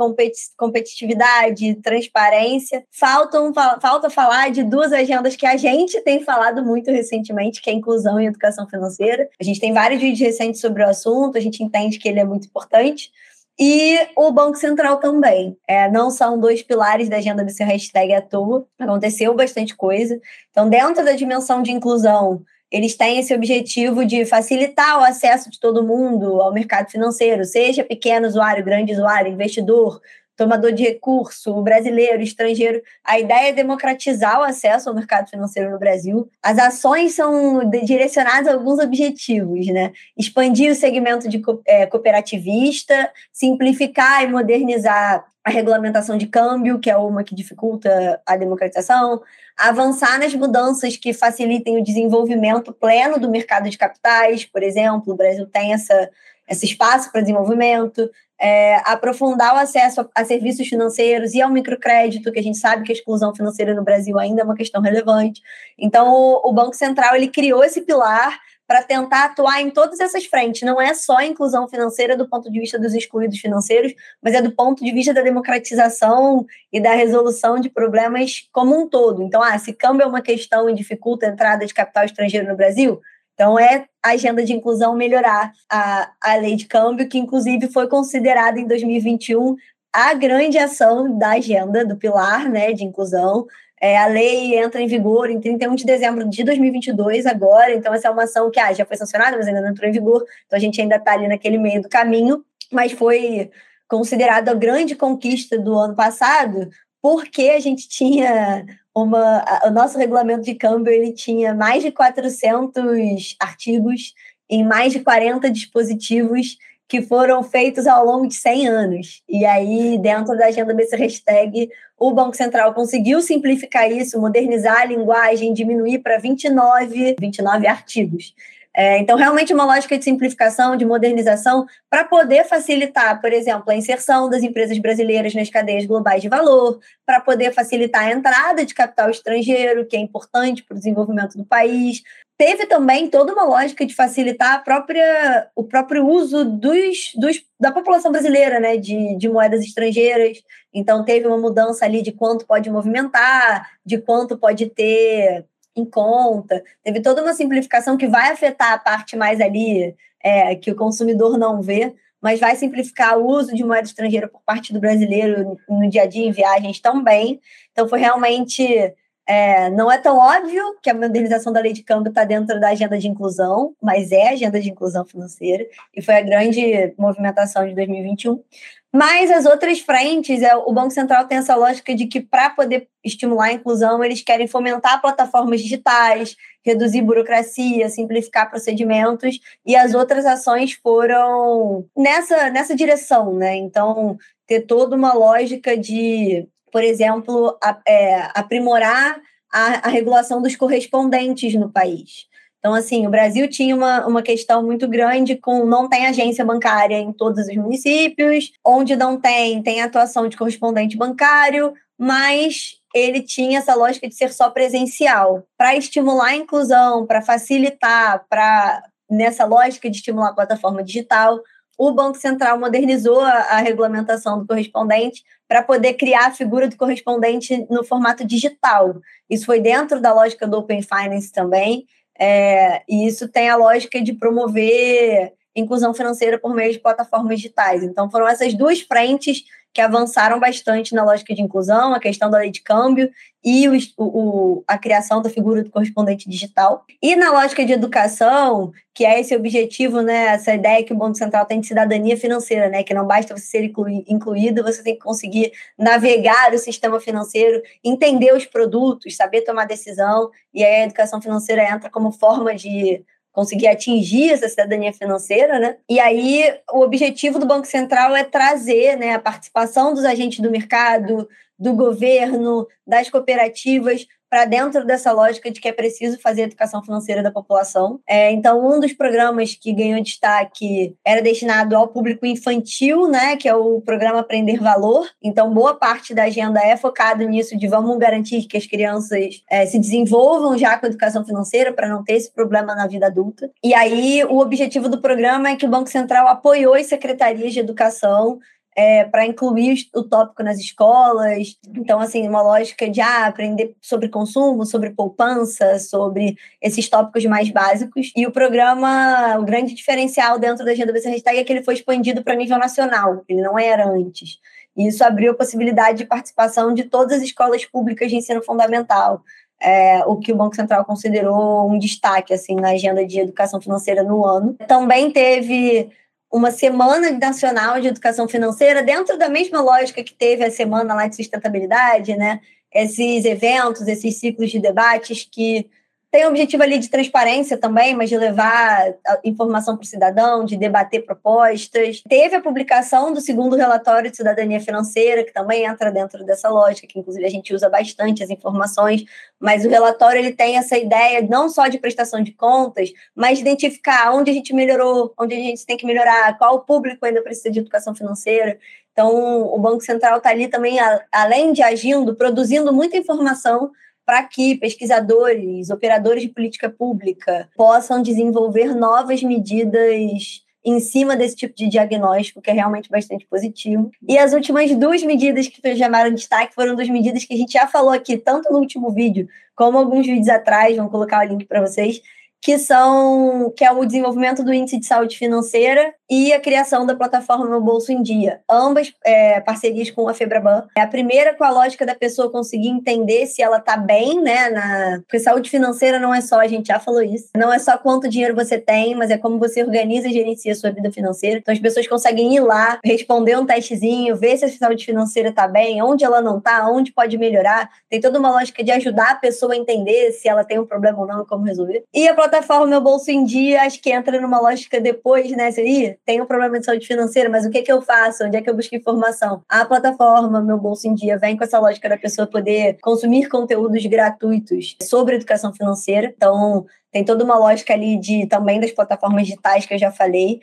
competitividade, 0.55 1.73
transparência, 1.81 2.83
faltam, 2.91 3.51
falta 3.81 4.07
falar 4.09 4.51
de 4.51 4.61
duas 4.61 4.93
agendas 4.93 5.35
que 5.35 5.47
a 5.47 5.57
gente 5.57 5.99
tem 6.01 6.21
falado 6.23 6.63
muito 6.63 6.91
recentemente, 6.91 7.59
que 7.59 7.71
é 7.71 7.73
inclusão 7.73 8.21
e 8.21 8.27
educação 8.27 8.67
financeira. 8.67 9.27
A 9.41 9.43
gente 9.43 9.59
tem 9.59 9.73
vários 9.73 9.99
vídeos 9.99 10.19
recentes 10.19 10.61
sobre 10.61 10.83
o 10.83 10.87
assunto, 10.87 11.39
a 11.39 11.41
gente 11.41 11.63
entende 11.63 11.97
que 11.97 12.07
ele 12.07 12.19
é 12.19 12.25
muito 12.25 12.45
importante. 12.45 13.09
E 13.59 14.07
o 14.15 14.31
Banco 14.31 14.57
Central 14.57 14.97
também. 14.97 15.57
É, 15.67 15.91
não 15.91 16.09
são 16.09 16.39
dois 16.39 16.63
pilares 16.63 17.09
da 17.09 17.17
agenda 17.17 17.43
desse 17.43 17.61
hashtag 17.61 18.13
à 18.13 18.21
toa. 18.21 18.65
Aconteceu 18.79 19.33
bastante 19.35 19.75
coisa. 19.75 20.19
Então, 20.49 20.69
dentro 20.69 21.03
da 21.03 21.11
dimensão 21.11 21.61
de 21.61 21.71
inclusão, 21.71 22.41
eles 22.71 22.95
têm 22.95 23.19
esse 23.19 23.33
objetivo 23.33 24.05
de 24.05 24.25
facilitar 24.25 24.99
o 24.99 25.03
acesso 25.03 25.49
de 25.49 25.59
todo 25.59 25.83
mundo 25.83 26.39
ao 26.39 26.53
mercado 26.53 26.89
financeiro, 26.89 27.43
seja 27.43 27.83
pequeno 27.83 28.27
usuário, 28.27 28.63
grande 28.63 28.93
usuário, 28.93 29.31
investidor, 29.31 29.99
tomador 30.39 30.71
de 30.71 30.83
recurso, 30.83 31.61
brasileiro, 31.61 32.23
estrangeiro. 32.23 32.81
A 33.03 33.19
ideia 33.19 33.49
é 33.49 33.53
democratizar 33.53 34.39
o 34.39 34.43
acesso 34.43 34.87
ao 34.87 34.95
mercado 34.95 35.29
financeiro 35.29 35.69
no 35.69 35.77
Brasil. 35.77 36.29
As 36.41 36.57
ações 36.57 37.13
são 37.13 37.69
direcionadas 37.69 38.47
a 38.47 38.53
alguns 38.53 38.79
objetivos, 38.79 39.67
né? 39.67 39.91
Expandir 40.17 40.71
o 40.71 40.75
segmento 40.75 41.27
de 41.27 41.41
é, 41.67 41.85
cooperativista, 41.85 43.11
simplificar 43.33 44.23
e 44.23 44.27
modernizar 44.27 45.25
a 45.43 45.49
regulamentação 45.49 46.17
de 46.17 46.27
câmbio, 46.27 46.79
que 46.79 46.89
é 46.89 46.95
uma 46.95 47.21
que 47.21 47.35
dificulta 47.35 48.21
a 48.25 48.37
democratização, 48.37 49.21
avançar 49.57 50.17
nas 50.19 50.33
mudanças 50.33 50.95
que 50.95 51.11
facilitem 51.11 51.77
o 51.77 51.83
desenvolvimento 51.83 52.71
pleno 52.71 53.19
do 53.19 53.29
mercado 53.29 53.69
de 53.69 53.77
capitais, 53.77 54.45
por 54.45 54.63
exemplo, 54.63 55.13
o 55.13 55.17
Brasil 55.17 55.45
tem 55.47 55.73
essa, 55.73 56.09
esse 56.47 56.65
espaço 56.65 57.11
para 57.11 57.21
desenvolvimento, 57.21 58.09
é, 58.39 58.77
aprofundar 58.85 59.53
o 59.53 59.57
acesso 59.57 60.01
a, 60.01 60.21
a, 60.21 60.25
serviços 60.25 60.67
financeiros 60.67 61.33
e 61.33 61.41
ao 61.41 61.51
microcrédito, 61.51 62.31
que 62.31 62.39
a 62.39 62.43
gente 62.43 62.57
sabe 62.57 62.83
que 62.83 62.91
a 62.91 62.95
exclusão 62.95 63.35
financeira 63.35 63.73
no 63.73 63.83
Brasil 63.83 64.17
ainda 64.17 64.41
é 64.41 64.43
uma 64.45 64.55
questão 64.55 64.81
relevante. 64.81 65.41
Então, 65.77 66.07
o, 66.11 66.49
o 66.49 66.53
Banco 66.53 66.75
Central 66.75 67.15
ele 67.15 67.27
criou 67.27 67.63
esse 67.63 67.81
pilar 67.81 68.39
para 68.69 68.83
tentar 68.83 69.25
atuar 69.25 69.59
em 69.61 69.71
todas 69.71 69.99
essas 69.99 70.25
frentes. 70.25 70.61
Não 70.61 70.79
é 70.79 70.93
só 70.93 71.17
a 71.17 71.25
inclusão 71.25 71.67
financeira 71.67 72.15
do 72.15 72.29
ponto 72.29 72.51
de 72.51 72.59
vista 72.59 72.77
dos 72.77 72.93
excluídos 72.93 73.39
financeiros, 73.39 73.95
mas 74.21 74.35
é 74.35 74.43
do 74.43 74.51
ponto 74.51 74.85
de 74.85 74.91
vista 74.91 75.11
da 75.11 75.23
democratização 75.23 76.45
e 76.71 76.79
da 76.79 76.93
resolução 76.93 77.59
de 77.59 77.67
problemas 77.67 78.47
como 78.51 78.79
um 78.79 78.87
todo. 78.87 79.23
Então, 79.23 79.41
ah, 79.41 79.57
se 79.57 79.73
câmbio 79.73 80.03
é 80.03 80.05
uma 80.05 80.21
questão 80.21 80.69
e 80.69 80.75
dificulta 80.75 81.25
a 81.25 81.29
entrada 81.29 81.65
de 81.65 81.73
capital 81.73 82.05
estrangeiro 82.05 82.47
no 82.47 82.55
Brasil, 82.55 83.01
então, 83.39 83.57
é 83.57 83.85
a 84.03 84.09
agenda 84.09 84.43
de 84.43 84.51
inclusão 84.51 84.93
melhorar 84.93 85.53
a, 85.71 86.11
a 86.21 86.35
lei 86.35 86.57
de 86.57 86.65
câmbio, 86.65 87.07
que 87.07 87.17
inclusive 87.17 87.71
foi 87.71 87.87
considerada 87.87 88.59
em 88.59 88.67
2021 88.67 89.55
a 89.93 90.13
grande 90.13 90.57
ação 90.57 91.17
da 91.17 91.29
agenda 91.31 91.85
do 91.85 91.95
pilar 91.95 92.49
né, 92.49 92.73
de 92.73 92.83
inclusão. 92.83 93.47
É, 93.79 93.97
a 93.97 94.07
lei 94.07 94.59
entra 94.59 94.81
em 94.81 94.87
vigor 94.87 95.29
em 95.29 95.39
31 95.39 95.73
de 95.73 95.85
dezembro 95.85 96.29
de 96.29 96.43
2022, 96.43 97.25
agora. 97.25 97.73
Então, 97.73 97.93
essa 97.93 98.09
é 98.09 98.11
uma 98.11 98.23
ação 98.23 98.51
que 98.51 98.59
ah, 98.59 98.73
já 98.73 98.85
foi 98.85 98.97
sancionada, 98.97 99.37
mas 99.37 99.47
ainda 99.47 99.61
não 99.61 99.69
entrou 99.69 99.89
em 99.89 99.93
vigor. 99.93 100.25
Então, 100.45 100.57
a 100.57 100.59
gente 100.59 100.81
ainda 100.81 100.97
está 100.97 101.13
ali 101.13 101.29
naquele 101.29 101.57
meio 101.57 101.81
do 101.81 101.87
caminho, 101.87 102.43
mas 102.69 102.91
foi 102.91 103.49
considerada 103.87 104.51
a 104.51 104.53
grande 104.53 104.97
conquista 104.97 105.57
do 105.57 105.79
ano 105.79 105.95
passado, 105.95 106.69
porque 107.01 107.43
a 107.43 107.59
gente 107.61 107.87
tinha 107.87 108.65
uma, 109.03 109.43
o 109.65 109.71
nosso 109.71 109.97
regulamento 109.97 110.43
de 110.43 110.55
câmbio 110.55 110.91
ele 110.91 111.11
tinha 111.11 111.53
mais 111.53 111.83
de 111.83 111.91
400 111.91 113.35
artigos 113.39 114.13
em 114.49 114.63
mais 114.63 114.93
de 114.93 114.99
40 114.99 115.49
dispositivos 115.51 116.57
que 116.87 117.03
foram 117.03 117.43
feitos 117.43 117.85
ao 117.85 118.03
longo 118.03 118.27
de 118.27 118.33
100 118.33 118.67
anos. 118.67 119.21
E 119.29 119.45
aí, 119.45 119.95
dentro 119.99 120.35
da 120.35 120.47
agenda 120.47 120.73
BC 120.73 120.95
Hashtag, 120.95 121.69
o 121.99 122.11
Banco 122.11 122.35
Central 122.35 122.73
conseguiu 122.73 123.21
simplificar 123.21 123.91
isso, 123.91 124.19
modernizar 124.19 124.81
a 124.81 124.85
linguagem, 124.85 125.53
diminuir 125.53 125.99
para 125.99 126.17
29, 126.17 127.15
29 127.19 127.67
artigos. 127.67 128.33
É, 128.75 128.99
então, 128.99 129.17
realmente, 129.17 129.53
uma 129.53 129.65
lógica 129.65 129.97
de 129.97 130.03
simplificação, 130.03 130.75
de 130.75 130.85
modernização, 130.85 131.65
para 131.89 132.05
poder 132.05 132.45
facilitar, 132.45 133.19
por 133.19 133.33
exemplo, 133.33 133.65
a 133.67 133.75
inserção 133.75 134.29
das 134.29 134.43
empresas 134.43 134.77
brasileiras 134.77 135.33
nas 135.33 135.49
cadeias 135.49 135.85
globais 135.85 136.21
de 136.21 136.29
valor, 136.29 136.79
para 137.05 137.19
poder 137.19 137.51
facilitar 137.51 138.03
a 138.03 138.11
entrada 138.11 138.63
de 138.63 138.73
capital 138.73 139.09
estrangeiro, 139.09 139.87
que 139.87 139.97
é 139.97 139.99
importante 139.99 140.63
para 140.63 140.75
o 140.75 140.77
desenvolvimento 140.77 141.35
do 141.35 141.45
país. 141.45 142.03
Teve 142.37 142.67
também 142.67 143.09
toda 143.09 143.33
uma 143.33 143.43
lógica 143.43 143.85
de 143.85 143.93
facilitar 143.93 144.53
a 144.53 144.59
própria, 144.59 145.49
o 145.55 145.63
próprio 145.63 146.07
uso 146.07 146.45
dos, 146.45 147.11
dos, 147.15 147.41
da 147.59 147.71
população 147.71 148.11
brasileira, 148.11 148.59
né, 148.59 148.77
de, 148.77 149.17
de 149.17 149.27
moedas 149.27 149.61
estrangeiras. 149.61 150.37
Então, 150.73 151.03
teve 151.03 151.27
uma 151.27 151.37
mudança 151.37 151.85
ali 151.85 152.01
de 152.01 152.11
quanto 152.11 152.45
pode 152.45 152.69
movimentar, 152.69 153.67
de 153.83 153.97
quanto 153.97 154.37
pode 154.37 154.67
ter 154.67 155.45
em 155.75 155.85
conta. 155.85 156.63
Teve 156.83 157.01
toda 157.01 157.21
uma 157.21 157.33
simplificação 157.33 157.97
que 157.97 158.07
vai 158.07 158.31
afetar 158.31 158.73
a 158.73 158.77
parte 158.77 159.15
mais 159.15 159.39
ali 159.39 159.95
é, 160.23 160.55
que 160.55 160.71
o 160.71 160.75
consumidor 160.75 161.37
não 161.37 161.61
vê, 161.61 161.93
mas 162.21 162.39
vai 162.39 162.55
simplificar 162.55 163.17
o 163.17 163.25
uso 163.25 163.55
de 163.55 163.63
moeda 163.63 163.87
estrangeira 163.87 164.27
por 164.27 164.41
parte 164.41 164.73
do 164.73 164.79
brasileiro 164.79 165.57
no 165.67 165.89
dia 165.89 166.03
a 166.03 166.05
dia 166.05 166.25
em 166.25 166.31
viagens 166.31 166.79
também. 166.79 167.39
Então 167.71 167.87
foi 167.87 167.99
realmente 167.99 168.93
é, 169.29 169.69
não 169.69 169.91
é 169.91 169.99
tão 169.99 170.17
óbvio 170.17 170.75
que 170.81 170.89
a 170.89 170.93
modernização 170.93 171.53
da 171.53 171.59
lei 171.59 171.71
de 171.71 171.83
câmbio 171.83 172.09
está 172.09 172.23
dentro 172.23 172.59
da 172.59 172.69
agenda 172.69 172.97
de 172.97 173.07
inclusão, 173.07 173.75
mas 173.79 174.11
é 174.11 174.29
agenda 174.29 174.59
de 174.59 174.71
inclusão 174.71 175.05
financeira 175.05 175.67
e 175.95 176.01
foi 176.01 176.15
a 176.15 176.21
grande 176.21 176.95
movimentação 176.97 177.67
de 177.67 177.75
2021. 177.75 178.43
Mas 178.93 179.29
as 179.29 179.45
outras 179.45 179.79
frentes, 179.79 180.41
é, 180.41 180.55
o 180.55 180.73
Banco 180.73 180.91
Central 180.91 181.27
tem 181.27 181.37
essa 181.37 181.55
lógica 181.55 181.95
de 181.95 182.07
que 182.07 182.19
para 182.19 182.49
poder 182.49 182.87
estimular 183.03 183.45
a 183.45 183.53
inclusão, 183.53 184.03
eles 184.03 184.23
querem 184.23 184.47
fomentar 184.47 184.99
plataformas 184.99 185.61
digitais, 185.61 186.35
reduzir 186.65 187.03
burocracia, 187.03 187.87
simplificar 187.89 188.49
procedimentos, 188.49 189.39
e 189.65 189.75
as 189.75 189.93
outras 189.93 190.25
ações 190.25 190.73
foram 190.73 191.85
nessa, 191.95 192.49
nessa 192.49 192.75
direção, 192.75 193.35
né? 193.35 193.55
Então, 193.55 194.17
ter 194.47 194.61
toda 194.61 194.95
uma 194.95 195.13
lógica 195.13 195.77
de, 195.77 196.47
por 196.71 196.83
exemplo, 196.83 197.55
a, 197.63 197.79
é, 197.87 198.27
aprimorar 198.33 199.21
a, 199.53 199.87
a 199.87 199.89
regulação 199.89 200.41
dos 200.41 200.55
correspondentes 200.55 201.53
no 201.53 201.71
país. 201.71 202.28
Então, 202.59 202.73
assim, 202.73 203.07
o 203.07 203.09
Brasil 203.09 203.49
tinha 203.49 203.75
uma, 203.75 204.05
uma 204.05 204.21
questão 204.21 204.61
muito 204.61 204.87
grande 204.87 205.37
com 205.37 205.65
não 205.65 205.87
tem 205.87 206.05
agência 206.05 206.43
bancária 206.43 206.97
em 206.97 207.13
todos 207.13 207.47
os 207.47 207.55
municípios, 207.55 208.51
onde 208.65 208.95
não 208.95 209.19
tem, 209.19 209.63
tem 209.63 209.81
atuação 209.81 210.27
de 210.27 210.35
correspondente 210.35 210.97
bancário, 210.97 211.73
mas 211.97 212.77
ele 212.93 213.21
tinha 213.21 213.59
essa 213.59 213.75
lógica 213.75 214.07
de 214.07 214.15
ser 214.15 214.33
só 214.33 214.49
presencial. 214.49 215.43
Para 215.57 215.75
estimular 215.75 216.29
a 216.29 216.35
inclusão, 216.35 217.05
para 217.05 217.21
facilitar, 217.21 218.25
para 218.29 218.83
nessa 219.09 219.45
lógica 219.45 219.89
de 219.89 219.97
estimular 219.97 220.29
a 220.29 220.35
plataforma 220.35 220.83
digital, 220.83 221.39
o 221.77 221.91
Banco 221.93 222.17
Central 222.17 222.59
modernizou 222.59 223.21
a, 223.21 223.31
a 223.31 223.57
regulamentação 223.59 224.37
do 224.37 224.45
correspondente 224.45 225.23
para 225.47 225.63
poder 225.63 225.93
criar 225.93 226.27
a 226.27 226.31
figura 226.31 226.67
do 226.67 226.75
correspondente 226.75 227.65
no 227.69 227.85
formato 227.85 228.25
digital. 228.25 228.99
Isso 229.29 229.45
foi 229.45 229.61
dentro 229.61 230.01
da 230.01 230.13
lógica 230.13 230.45
do 230.45 230.57
Open 230.57 230.81
Finance 230.81 231.31
também. 231.31 231.85
É, 232.19 232.83
e 232.89 233.07
isso 233.07 233.29
tem 233.29 233.49
a 233.49 233.55
lógica 233.55 234.01
de 234.01 234.13
promover 234.13 235.33
inclusão 235.59 235.93
financeira 235.93 236.39
por 236.39 236.53
meio 236.53 236.71
de 236.71 236.79
plataformas 236.79 237.37
digitais. 237.37 237.83
Então, 237.83 238.09
foram 238.09 238.27
essas 238.27 238.53
duas 238.53 238.81
frentes 238.81 239.43
que 239.73 239.81
avançaram 239.81 240.39
bastante 240.39 240.95
na 240.95 241.03
lógica 241.03 241.33
de 241.33 241.41
inclusão, 241.41 241.93
a 241.93 241.99
questão 241.99 242.29
da 242.29 242.39
lei 242.39 242.49
de 242.49 242.61
câmbio 242.61 243.09
e 243.43 243.69
o, 243.69 243.77
o, 243.97 244.63
a 244.67 244.77
criação 244.77 245.21
da 245.21 245.29
figura 245.29 245.63
do 245.63 245.69
correspondente 245.69 246.27
digital. 246.27 246.83
E 247.01 247.15
na 247.15 247.31
lógica 247.31 247.63
de 247.63 247.71
educação, 247.71 248.71
que 248.93 249.05
é 249.05 249.19
esse 249.19 249.35
objetivo, 249.35 250.01
né, 250.01 250.25
essa 250.33 250.53
ideia 250.53 250.83
que 250.83 250.91
o 250.91 250.97
Banco 250.97 251.15
Central 251.15 251.45
tem 251.45 251.61
de 251.61 251.67
cidadania 251.67 252.17
financeira, 252.17 252.67
né, 252.67 252.83
que 252.83 252.93
não 252.93 253.05
basta 253.05 253.37
você 253.37 253.45
ser 253.45 253.71
incluído, 254.07 254.63
você 254.63 254.83
tem 254.83 254.95
que 254.95 255.01
conseguir 255.01 255.51
navegar 255.77 256.51
o 256.53 256.57
sistema 256.57 256.99
financeiro, 256.99 257.61
entender 257.83 258.33
os 258.33 258.45
produtos, 258.45 259.15
saber 259.15 259.41
tomar 259.41 259.65
decisão, 259.65 260.31
e 260.53 260.63
aí 260.63 260.81
a 260.81 260.85
educação 260.85 261.21
financeira 261.21 261.63
entra 261.63 261.89
como 261.89 262.11
forma 262.11 262.55
de 262.55 263.03
conseguir 263.39 263.67
atingir 263.67 264.31
essa 264.31 264.49
cidadania 264.49 264.91
financeira, 264.91 265.59
né? 265.59 265.77
E 265.89 265.97
aí 265.97 266.53
o 266.73 266.81
objetivo 266.81 267.39
do 267.39 267.45
Banco 267.45 267.65
Central 267.65 268.13
é 268.13 268.23
trazer, 268.25 268.97
né, 268.97 269.13
a 269.13 269.19
participação 269.19 269.93
dos 269.93 270.03
agentes 270.03 270.41
do 270.41 270.51
mercado, 270.51 271.25
do 271.57 271.73
governo, 271.73 272.67
das 272.85 273.09
cooperativas 273.09 274.05
para 274.29 274.45
dentro 274.45 274.85
dessa 274.85 275.11
lógica 275.11 275.49
de 275.49 275.59
que 275.59 275.67
é 275.67 275.71
preciso 275.71 276.19
fazer 276.19 276.43
educação 276.43 276.83
financeira 276.83 277.23
da 277.23 277.31
população. 277.31 277.99
É, 278.07 278.31
então, 278.31 278.65
um 278.65 278.79
dos 278.79 278.93
programas 278.93 279.55
que 279.55 279.73
ganhou 279.73 280.01
destaque 280.01 280.95
era 281.05 281.21
destinado 281.21 281.75
ao 281.75 281.87
público 281.87 282.25
infantil, 282.25 283.07
né, 283.07 283.35
que 283.35 283.47
é 283.47 283.55
o 283.55 283.81
programa 283.81 284.19
Aprender 284.19 284.59
Valor. 284.59 285.07
Então, 285.21 285.53
boa 285.53 285.73
parte 285.73 286.13
da 286.13 286.23
agenda 286.23 286.61
é 286.61 286.77
focada 286.77 287.23
nisso 287.25 287.57
de 287.57 287.67
vamos 287.67 287.97
garantir 287.97 288.43
que 288.43 288.57
as 288.57 288.65
crianças 288.65 289.41
é, 289.49 289.65
se 289.65 289.79
desenvolvam 289.79 290.57
já 290.57 290.77
com 290.77 290.85
educação 290.85 291.25
financeira 291.25 291.73
para 291.73 291.87
não 291.87 292.03
ter 292.03 292.13
esse 292.13 292.31
problema 292.31 292.75
na 292.75 292.87
vida 292.87 293.07
adulta. 293.07 293.49
E 293.63 293.73
aí, 293.73 294.23
o 294.25 294.39
objetivo 294.39 294.87
do 294.87 295.01
programa 295.01 295.49
é 295.49 295.55
que 295.55 295.65
o 295.65 295.69
Banco 295.69 295.89
Central 295.89 296.27
apoiou 296.27 296.73
as 296.73 296.85
secretarias 296.85 297.53
de 297.53 297.59
educação 297.59 298.39
é, 298.79 299.03
para 299.03 299.25
incluir 299.25 299.89
o 299.93 300.03
tópico 300.05 300.41
nas 300.41 300.57
escolas. 300.57 301.57
Então, 301.75 301.99
assim, 301.99 302.25
uma 302.25 302.41
lógica 302.41 302.89
de 302.89 303.01
ah, 303.01 303.25
aprender 303.25 303.75
sobre 303.81 304.07
consumo, 304.07 304.65
sobre 304.65 304.91
poupança, 304.91 305.77
sobre 305.79 306.37
esses 306.61 306.87
tópicos 306.87 307.25
mais 307.25 307.49
básicos. 307.49 308.13
E 308.15 308.25
o 308.25 308.31
programa, 308.31 309.37
o 309.37 309.43
grande 309.43 309.75
diferencial 309.75 310.39
dentro 310.39 310.63
da 310.63 310.71
Agenda 310.71 310.93
BC 310.93 311.09
Hashtag 311.09 311.39
é 311.39 311.43
que 311.43 311.51
ele 311.51 311.63
foi 311.63 311.73
expandido 311.73 312.23
para 312.23 312.35
nível 312.35 312.57
nacional, 312.57 313.21
ele 313.27 313.41
não 313.41 313.59
era 313.59 313.85
antes. 313.85 314.37
E 314.77 314.87
isso 314.87 315.03
abriu 315.03 315.33
a 315.33 315.35
possibilidade 315.35 315.97
de 315.97 316.05
participação 316.05 316.73
de 316.73 316.85
todas 316.85 317.17
as 317.17 317.23
escolas 317.23 317.65
públicas 317.65 318.09
de 318.09 318.15
ensino 318.15 318.41
fundamental. 318.41 319.23
É, 319.61 320.05
o 320.05 320.15
que 320.15 320.31
o 320.31 320.37
Banco 320.37 320.55
Central 320.55 320.85
considerou 320.85 321.69
um 321.69 321.77
destaque 321.77 322.33
assim 322.33 322.55
na 322.55 322.69
agenda 322.69 323.05
de 323.05 323.19
educação 323.19 323.59
financeira 323.59 324.03
no 324.03 324.25
ano. 324.25 324.55
Também 324.69 325.11
teve 325.11 325.91
uma 326.31 326.51
semana 326.51 327.11
nacional 327.11 327.81
de 327.81 327.87
educação 327.87 328.27
financeira 328.27 328.83
dentro 328.83 329.17
da 329.17 329.29
mesma 329.29 329.61
lógica 329.61 330.03
que 330.03 330.13
teve 330.13 330.43
a 330.43 330.51
semana 330.51 330.93
lá 330.93 331.07
de 331.07 331.15
sustentabilidade, 331.15 332.15
né? 332.15 332.39
Esses 332.71 333.25
eventos, 333.25 333.87
esses 333.87 334.19
ciclos 334.19 334.51
de 334.51 334.59
debates 334.59 335.27
que 335.29 335.67
tem 336.11 336.25
o 336.25 336.29
objetivo 336.29 336.63
ali 336.63 336.79
de 336.79 336.89
transparência 336.89 337.55
também, 337.55 337.95
mas 337.95 338.09
de 338.09 338.17
levar 338.17 338.95
informação 339.23 339.77
para 339.77 339.83
o 339.83 339.87
cidadão, 339.87 340.43
de 340.43 340.57
debater 340.57 341.05
propostas. 341.05 342.01
Teve 342.07 342.35
a 342.35 342.41
publicação 342.41 343.13
do 343.13 343.21
segundo 343.21 343.55
relatório 343.55 344.09
de 344.09 344.17
cidadania 344.17 344.59
financeira, 344.59 345.23
que 345.23 345.31
também 345.31 345.65
entra 345.65 345.91
dentro 345.91 346.25
dessa 346.25 346.49
lógica, 346.49 346.87
que 346.87 346.97
inclusive 346.97 347.25
a 347.25 347.29
gente 347.29 347.53
usa 347.53 347.69
bastante 347.69 348.23
as 348.23 348.29
informações, 348.31 349.03
mas 349.39 349.63
o 349.63 349.69
relatório 349.69 350.19
ele 350.19 350.33
tem 350.33 350.57
essa 350.57 350.75
ideia 350.75 351.21
não 351.21 351.47
só 351.47 351.67
de 351.67 351.77
prestação 351.77 352.23
de 352.23 352.31
contas, 352.31 352.91
mas 353.15 353.37
de 353.37 353.41
identificar 353.41 354.11
onde 354.11 354.31
a 354.31 354.33
gente 354.33 354.51
melhorou, 354.51 355.13
onde 355.17 355.35
a 355.35 355.37
gente 355.37 355.63
tem 355.63 355.77
que 355.77 355.85
melhorar, 355.85 356.37
qual 356.39 356.55
o 356.55 356.61
público 356.61 357.05
ainda 357.05 357.21
precisa 357.21 357.51
de 357.51 357.59
educação 357.59 357.93
financeira. 357.93 358.57
Então, 358.91 359.43
o 359.43 359.59
Banco 359.59 359.81
Central 359.81 360.17
está 360.17 360.31
ali 360.31 360.47
também, 360.47 360.77
além 361.11 361.53
de 361.53 361.61
agindo, 361.61 362.15
produzindo 362.15 362.73
muita 362.73 362.97
informação 362.97 363.71
para 364.09 364.23
que 364.23 364.55
pesquisadores, 364.55 365.69
operadores 365.69 366.23
de 366.23 366.29
política 366.29 366.67
pública 366.67 367.47
possam 367.55 368.01
desenvolver 368.01 368.75
novas 368.75 369.21
medidas 369.21 370.41
em 370.65 370.79
cima 370.79 371.15
desse 371.15 371.35
tipo 371.35 371.55
de 371.55 371.69
diagnóstico, 371.69 372.41
que 372.41 372.49
é 372.49 372.53
realmente 372.53 372.89
bastante 372.89 373.27
positivo. 373.27 373.91
E 374.07 374.17
as 374.17 374.33
últimas 374.33 374.75
duas 374.75 375.03
medidas 375.03 375.47
que 375.47 375.75
chamaram 375.75 376.11
destaque 376.11 376.55
foram 376.55 376.73
duas 376.73 376.89
medidas 376.89 377.23
que 377.23 377.35
a 377.35 377.37
gente 377.37 377.53
já 377.53 377.67
falou 377.67 377.91
aqui, 377.91 378.17
tanto 378.17 378.51
no 378.51 378.57
último 378.57 378.89
vídeo 378.89 379.27
como 379.55 379.77
alguns 379.77 380.07
vídeos 380.07 380.27
atrás, 380.27 380.75
vamos 380.75 380.91
colocar 380.91 381.23
o 381.23 381.29
link 381.29 381.45
para 381.45 381.61
vocês, 381.61 382.01
que 382.41 382.57
são 382.57 383.51
que 383.55 383.63
é 383.63 383.71
o 383.71 383.85
desenvolvimento 383.85 384.43
do 384.43 384.53
índice 384.53 384.79
de 384.79 384.85
saúde 384.85 385.17
financeira 385.17 385.93
e 386.09 386.33
a 386.33 386.39
criação 386.39 386.85
da 386.85 386.95
plataforma 386.95 387.45
Meu 387.45 387.61
Bolso 387.61 387.91
em 387.91 388.01
Dia, 388.01 388.41
ambas 388.49 388.91
é, 389.05 389.39
parcerias 389.41 389.91
com 389.91 390.07
a 390.07 390.13
Febraban. 390.13 390.65
É 390.75 390.81
a 390.81 390.87
primeira 390.87 391.35
com 391.35 391.43
a 391.43 391.51
lógica 391.51 391.85
da 391.85 391.93
pessoa 391.93 392.31
conseguir 392.31 392.69
entender 392.69 393.27
se 393.27 393.41
ela 393.41 393.57
está 393.57 393.77
bem, 393.77 394.19
né? 394.21 394.49
Na... 394.49 394.99
Porque 395.01 395.19
saúde 395.19 395.49
financeira 395.49 395.99
não 395.99 396.13
é 396.13 396.21
só, 396.21 396.39
a 396.39 396.47
gente 396.47 396.67
já 396.67 396.79
falou 396.79 397.03
isso, 397.03 397.29
não 397.35 397.53
é 397.53 397.59
só 397.59 397.77
quanto 397.77 398.09
dinheiro 398.09 398.35
você 398.35 398.57
tem, 398.57 398.95
mas 398.95 399.11
é 399.11 399.17
como 399.17 399.37
você 399.37 399.61
organiza 399.63 400.07
e 400.07 400.13
gerencia 400.13 400.51
a 400.51 400.55
sua 400.55 400.71
vida 400.71 400.91
financeira. 400.91 401.37
Então 401.37 401.53
as 401.53 401.59
pessoas 401.59 401.87
conseguem 401.87 402.35
ir 402.35 402.39
lá, 402.39 402.79
responder 402.83 403.37
um 403.37 403.45
testezinho, 403.45 404.15
ver 404.15 404.37
se 404.37 404.45
a 404.45 404.49
saúde 404.49 404.85
financeira 404.85 405.29
está 405.29 405.47
bem, 405.47 405.81
onde 405.83 406.03
ela 406.03 406.21
não 406.21 406.39
está, 406.39 406.67
onde 406.69 406.91
pode 406.91 407.17
melhorar. 407.17 407.69
Tem 407.87 408.01
toda 408.01 408.17
uma 408.17 408.31
lógica 408.31 408.63
de 408.63 408.71
ajudar 408.71 409.11
a 409.11 409.15
pessoa 409.15 409.53
a 409.53 409.57
entender 409.57 410.11
se 410.13 410.27
ela 410.27 410.43
tem 410.43 410.57
um 410.57 410.65
problema 410.65 410.99
ou 410.99 411.07
não 411.07 411.21
e 411.21 411.25
como 411.25 411.45
resolver. 411.45 411.83
E 411.93 412.07
a 412.07 412.13
plataforma 412.29 412.67
Meu 412.67 412.79
Bolso 412.79 413.09
em 413.09 413.25
Dia, 413.25 413.63
acho 413.63 413.81
que 413.81 413.91
entra 413.91 414.21
numa 414.21 414.39
lógica 414.39 414.79
depois, 414.79 415.31
né? 415.31 415.51
Seria 415.51 415.97
tenho 416.05 416.23
um 416.23 416.27
problema 416.27 416.59
de 416.59 416.65
saúde 416.65 416.85
financeira, 416.85 417.29
mas 417.29 417.45
o 417.45 417.49
que, 417.49 417.63
que 417.63 417.71
eu 417.71 417.81
faço? 417.81 418.23
Onde 418.23 418.37
é 418.37 418.41
que 418.41 418.49
eu 418.49 418.55
busco 418.55 418.75
informação? 418.75 419.41
A 419.49 419.65
plataforma 419.65 420.39
Meu 420.39 420.57
Bolso 420.57 420.87
em 420.87 420.93
Dia 420.93 421.17
vem 421.17 421.35
com 421.35 421.43
essa 421.43 421.59
lógica 421.59 421.89
da 421.89 421.97
pessoa 421.97 422.27
poder 422.27 422.77
consumir 422.81 423.27
conteúdos 423.27 423.83
gratuitos 423.87 424.75
sobre 424.83 425.15
educação 425.15 425.51
financeira. 425.51 426.13
Então, 426.15 426.65
tem 426.91 427.03
toda 427.03 427.23
uma 427.23 427.37
lógica 427.37 427.73
ali 427.73 427.97
de 427.97 428.25
também 428.27 428.59
das 428.59 428.71
plataformas 428.71 429.25
digitais 429.25 429.65
que 429.65 429.73
eu 429.73 429.79
já 429.79 429.91
falei. 429.91 430.41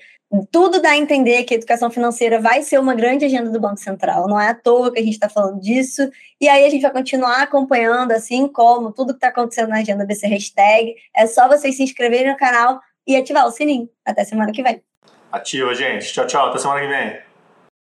Tudo 0.51 0.83
dá 0.83 0.91
a 0.91 0.97
entender 0.97 1.45
que 1.45 1.55
a 1.55 1.57
educação 1.57 1.91
financeira 1.91 2.41
vai 2.41 2.63
ser 2.63 2.79
uma 2.79 2.95
grande 2.95 3.25
agenda 3.25 3.51
do 3.51 3.61
Banco 3.61 3.79
Central. 3.79 4.27
Não 4.27 4.41
é 4.41 4.49
à 4.49 4.55
toa 4.55 4.93
que 4.93 4.99
a 4.99 5.03
gente 5.03 5.15
está 5.15 5.29
falando 5.29 5.61
disso. 5.61 6.11
E 6.41 6.49
aí 6.49 6.67
a 6.67 6.71
gente 6.71 6.83
vai 6.83 6.93
continuar 6.93 7.43
acompanhando, 7.43 8.13
assim 8.13 8.49
como 8.49 8.93
tudo 8.93 9.13
que 9.13 9.19
está 9.19 9.29
acontecendo 9.29 9.69
na 9.69 9.79
agenda 9.79 10.05
BC 10.05 10.27
Hashtag. 10.27 10.95
É 11.15 11.27
só 11.27 11.49
vocês 11.49 11.77
se 11.77 11.83
inscreverem 11.83 12.33
no 12.33 12.37
canal 12.37 12.81
e 13.07 13.17
ativar 13.17 13.47
o 13.47 13.51
sininho. 13.51 13.89
Até 14.05 14.25
semana 14.25 14.53
que 14.53 14.63
vem. 14.63 14.83
Ativa, 15.31 15.75
gente. 15.75 16.13
Tchau, 16.13 16.27
tchau. 16.27 16.49
Até 16.49 16.59
semana 16.59 16.81
que 16.81 16.89
vem. 16.89 17.26